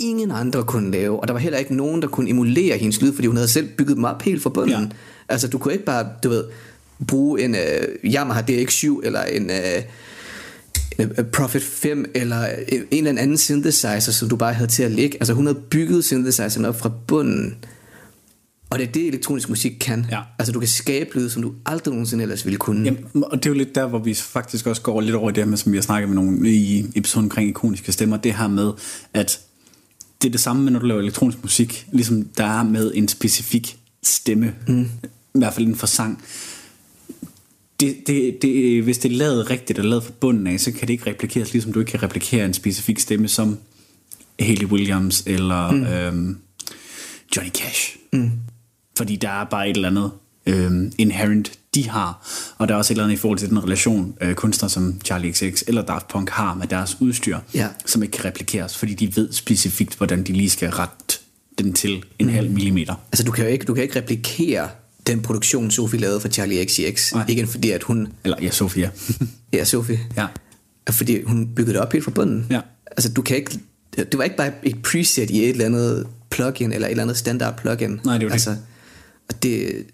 [0.00, 1.20] ingen andre kunne lave.
[1.20, 3.68] Og der var heller ikke nogen, der kunne emulere hendes lyd, fordi hun havde selv
[3.78, 4.82] bygget dem op helt fra bunden.
[4.82, 4.88] Ja.
[5.28, 6.44] Altså, du kunne ikke bare, du ved,
[7.06, 9.50] bruge en uh, Yamaha DX7 eller en...
[9.50, 9.82] Uh,
[11.32, 12.46] Profit 5 eller
[12.90, 15.16] en eller anden synthesizer, som du bare havde til at lægge.
[15.16, 17.56] Altså hun havde bygget synthesizeren op fra bunden.
[18.70, 20.06] Og det er det, elektronisk musik kan.
[20.10, 20.20] Ja.
[20.38, 22.84] Altså du kan skabe lyd, som du aldrig nogensinde ellers ville kunne.
[22.84, 25.32] Jamen, og det er jo lidt der, hvor vi faktisk også går lidt over i
[25.32, 28.16] det her som vi har snakket med nogle i episoden omkring ikoniske stemmer.
[28.16, 28.72] Det her med,
[29.14, 29.40] at
[30.24, 31.86] det er det samme med, når du laver elektronisk musik.
[31.92, 34.54] Ligesom der er med en specifik stemme.
[34.68, 34.88] Mm.
[35.34, 36.24] I hvert fald inden for sang.
[37.80, 40.88] Det, det, det, hvis det er lavet rigtigt og lavet fra bunden af, så kan
[40.88, 43.58] det ikke replikeres, ligesom du ikke kan replikere en specifik stemme som
[44.40, 45.84] Haley Williams eller mm.
[45.84, 46.38] øhm,
[47.36, 47.96] Johnny Cash.
[48.12, 48.30] Mm.
[48.96, 50.10] Fordi der er bare et eller andet
[50.46, 52.28] øhm, inherent, de har.
[52.58, 55.00] Og der er også et eller andet i forhold til den relation, øh, kunstnere som
[55.04, 57.68] Charlie XX eller Daft Punk har med deres udstyr, ja.
[57.86, 61.18] som ikke kan replikeres, fordi de ved specifikt, hvordan de lige skal rette
[61.58, 62.32] den til en mm.
[62.32, 62.94] halv millimeter.
[63.12, 64.68] Altså du kan jo ikke, du kan ikke replikere
[65.06, 67.12] den produktion, Sofie lavede for Charlie XCX.
[67.12, 67.24] Nej.
[67.28, 68.08] Igen fordi, at hun...
[68.24, 68.90] Eller ja, Sofia.
[69.52, 70.00] ja, Sofie.
[70.16, 70.26] Ja.
[70.90, 72.46] Fordi hun byggede det op helt fra bunden.
[72.50, 72.60] Ja.
[72.86, 73.58] Altså du kan ikke...
[73.96, 77.16] Det var ikke bare et preset i et eller andet plugin, eller et eller andet
[77.16, 78.00] standard plugin.
[78.04, 78.58] Nej, det var altså, det.
[79.28, 79.86] Og det,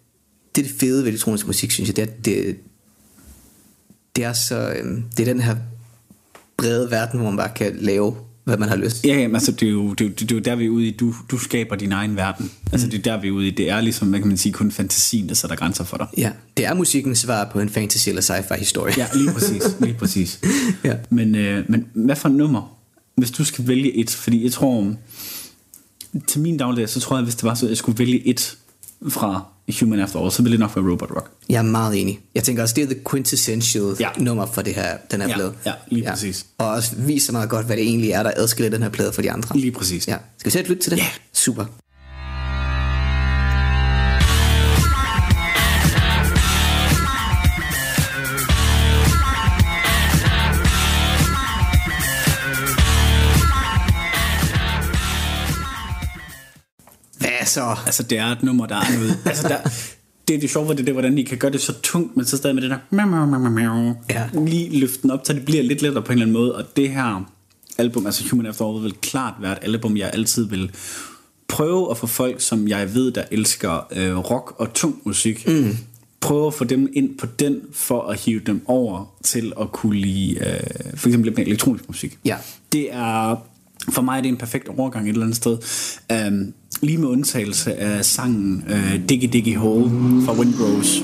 [0.54, 1.96] det er det fede ved elektronisk musik, synes jeg.
[1.96, 2.56] Det er, det,
[4.16, 4.74] det er så...
[4.78, 5.56] Øhm, det er den her
[6.56, 9.68] brede verden, hvor man bare kan lave hvad man har lyst Ja, jamen, altså, det,
[9.68, 10.90] er jo, det, er jo, det er jo der, vi er ude i.
[10.90, 12.50] Du, du skaber din egen verden.
[12.72, 12.90] Altså, mm.
[12.90, 13.50] det er der, vi er ude i.
[13.50, 16.06] Det er ligesom, hvad kan man sige, kun fantasien, der sætter grænser for dig.
[16.18, 18.94] Ja, det er musikkens svar på en fantasy- eller sci-fi historie.
[18.96, 19.62] Ja, lige præcis.
[19.80, 20.40] Lige præcis.
[20.84, 20.94] ja.
[21.10, 22.78] men, øh, men hvad for nummer,
[23.16, 24.10] hvis du skal vælge et?
[24.10, 24.94] Fordi jeg tror,
[26.26, 28.56] til min dagligdag, så tror jeg, hvis det var så, at jeg skulle vælge et
[29.08, 29.44] fra
[29.80, 31.30] Human After All, så ville det nok være Robot Rock.
[31.48, 32.20] Jeg er meget enig.
[32.34, 34.08] Jeg tænker også, det er the quintessential ja.
[34.18, 35.52] nummer for det her, den her ja, plade.
[35.66, 36.10] Ja, lige ja.
[36.10, 36.46] præcis.
[36.58, 39.22] Og også viser meget godt, hvad det egentlig er, der adskiller den her plade fra
[39.22, 39.56] de andre.
[39.56, 40.08] Lige præcis.
[40.08, 40.16] Ja.
[40.38, 40.98] Skal vi sætte et lyt til det?
[40.98, 41.06] Ja.
[41.32, 41.64] Super.
[57.44, 57.76] Så...
[57.86, 59.18] Altså, det er et nummer, der er noget...
[59.26, 59.58] altså, der,
[60.28, 62.26] det er det sjove, det er det, hvordan de kan gøre det så tungt, men
[62.26, 62.78] så stadig med det der...
[64.10, 64.28] Ja.
[64.46, 66.54] Lige løfte den op, så det bliver lidt lettere på en eller anden måde.
[66.54, 67.30] Og det her
[67.78, 70.70] album, altså Human After All, vil klart være et album, jeg altid vil
[71.48, 75.76] prøve at få folk, som jeg ved, der elsker øh, rock og tung musik, mm.
[76.20, 79.96] prøve at få dem ind på den, for at hive dem over til at kunne
[79.96, 82.18] lide øh, for eksempel lidt mere elektronisk musik.
[82.24, 82.36] Ja.
[82.72, 83.36] Det er
[83.88, 85.58] for mig er det en perfekt overgang et eller andet sted.
[86.28, 89.90] Um, lige med undtagelse af sangen uh, Diggy Diggy Hole
[90.24, 91.02] fra Windrose.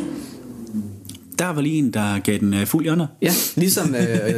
[1.39, 3.09] Der var lige en, der gav den uh, fuld hjørne.
[3.23, 3.95] Ja, ligesom uh,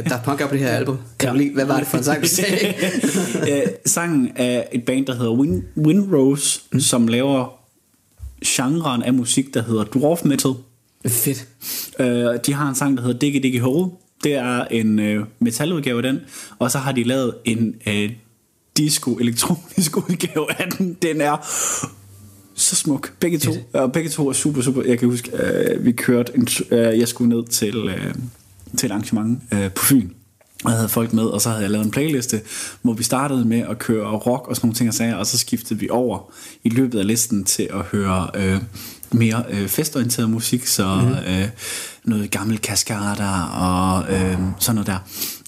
[0.09, 0.97] der Punk på det her album.
[1.19, 1.35] Kan ja.
[1.35, 2.73] lige, hvad var det for en sang, du sagde?
[3.41, 6.79] uh, sangen er et band, der hedder Wind, Windrose, mm.
[6.79, 7.59] som laver
[8.45, 10.51] genren af musik, der hedder dwarf metal.
[11.07, 11.47] Fedt.
[11.99, 12.05] Uh,
[12.45, 13.91] de har en sang, der hedder Diggy Diggy Hole.
[14.23, 16.19] Det er en uh, metaludgave af den.
[16.59, 18.11] Og så har de lavet en uh,
[18.79, 20.97] disco elektronisk udgave af den.
[21.01, 21.37] Den er
[22.55, 23.13] så smuk.
[23.19, 24.83] Begge to, og begge to er super, super.
[24.83, 27.93] Jeg kan huske, uh, vi kørte, en, uh, jeg skulle ned til, uh,
[28.77, 30.09] til et arrangement uh, på Fyn.
[30.63, 32.41] Og jeg havde folk med, og så havde jeg lavet en playliste,
[32.81, 35.37] hvor vi startede med at køre rock og sådan nogle ting og sager, og så
[35.37, 38.61] skiftede vi over i løbet af listen til at høre øh,
[39.11, 41.33] mere øh, festorienteret musik, så mm.
[41.33, 41.47] øh,
[42.03, 44.97] noget gammel Cascada og øh, sådan noget der.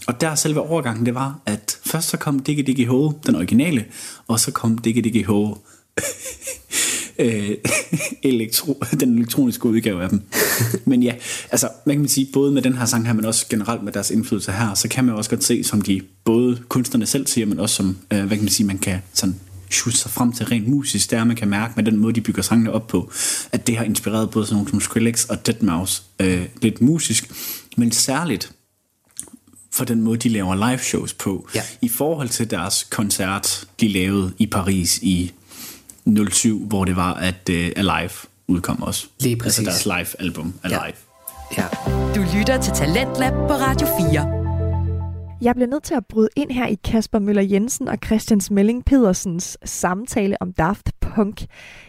[0.08, 3.86] Og der selve overgangen, det var, at først så kom Diggy Diggy Ho, den originale,
[4.28, 5.58] og så kom Diggy Diggy Ho,
[7.20, 7.52] øh,
[8.24, 10.22] elektro, den elektroniske udgave af dem.
[10.86, 11.16] Men ja,
[11.52, 13.92] altså, man kan man sige, både med den her sang her, men også generelt med
[13.92, 17.46] deres indflydelse her, så kan man også godt se, som de både kunstnerne selv siger,
[17.48, 19.36] men også som, øh, hvad kan man sige, man kan sådan
[19.72, 22.42] shoot sig frem til rent musisk, der man kan mærke med den måde, de bygger
[22.42, 23.12] sangene op på,
[23.52, 27.32] at det har inspireret både sådan nogle som Skrillex og Deadmau5 øh, lidt musisk,
[27.78, 28.52] men særligt
[29.74, 31.62] for den måde, de laver live shows på, ja.
[31.82, 35.32] i forhold til deres koncert, de lavede i Paris i
[36.32, 38.12] 07, hvor det var, at uh, Alive
[38.48, 39.08] udkom også.
[39.20, 39.68] Lige præcis.
[39.68, 40.94] Altså deres live album, Alive.
[41.58, 41.64] Ja.
[41.64, 41.68] ja.
[42.16, 44.42] Du lytter til Talentlab på Radio 4.
[45.42, 48.86] Jeg bliver nødt til at bryde ind her i Kasper Møller Jensen og Christian Smelling
[48.86, 51.42] Pedersens samtale om Daft Punk.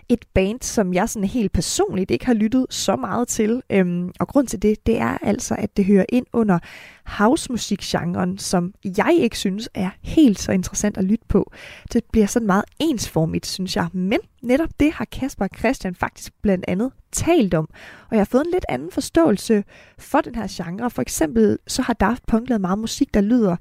[0.08, 3.62] Et band, som jeg sådan helt personligt ikke har lyttet så meget til.
[3.70, 6.58] Øhm, og grund til det, det er altså, at det hører ind under
[7.06, 11.52] housemusikgenren, som jeg ikke synes er helt så interessant at lytte på.
[11.92, 13.88] Det bliver sådan meget ensformigt, synes jeg.
[13.92, 17.68] Men netop det har Kasper og Christian faktisk blandt andet talt om.
[18.10, 19.64] Og jeg har fået en lidt anden forståelse
[19.98, 20.90] for den her genre.
[20.90, 23.56] For eksempel så har Daft Punk lavet meget musik, der lyder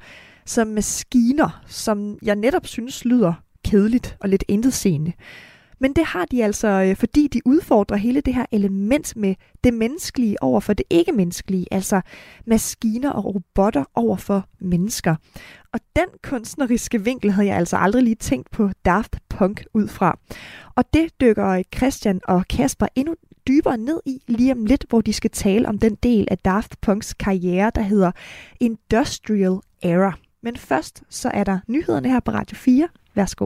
[0.45, 3.33] som maskiner, som jeg netop synes lyder
[3.65, 5.13] kedeligt og lidt intetseende.
[5.81, 9.73] Men det har de altså, øh, fordi de udfordrer hele det her element med det
[9.73, 12.01] menneskelige over for det ikke-menneskelige, altså
[12.45, 15.15] maskiner og robotter over for mennesker.
[15.73, 20.19] Og den kunstneriske vinkel havde jeg altså aldrig lige tænkt på Daft Punk ud fra.
[20.75, 23.15] Og det dykker Christian og Kasper endnu
[23.47, 26.81] dybere ned i lige om lidt, hvor de skal tale om den del af Daft
[26.81, 28.11] Punks karriere, der hedder
[28.59, 30.13] Industrial Era.
[30.43, 32.87] Men først så er der nyhederne her på Radio 4.
[33.15, 33.45] Værsgo.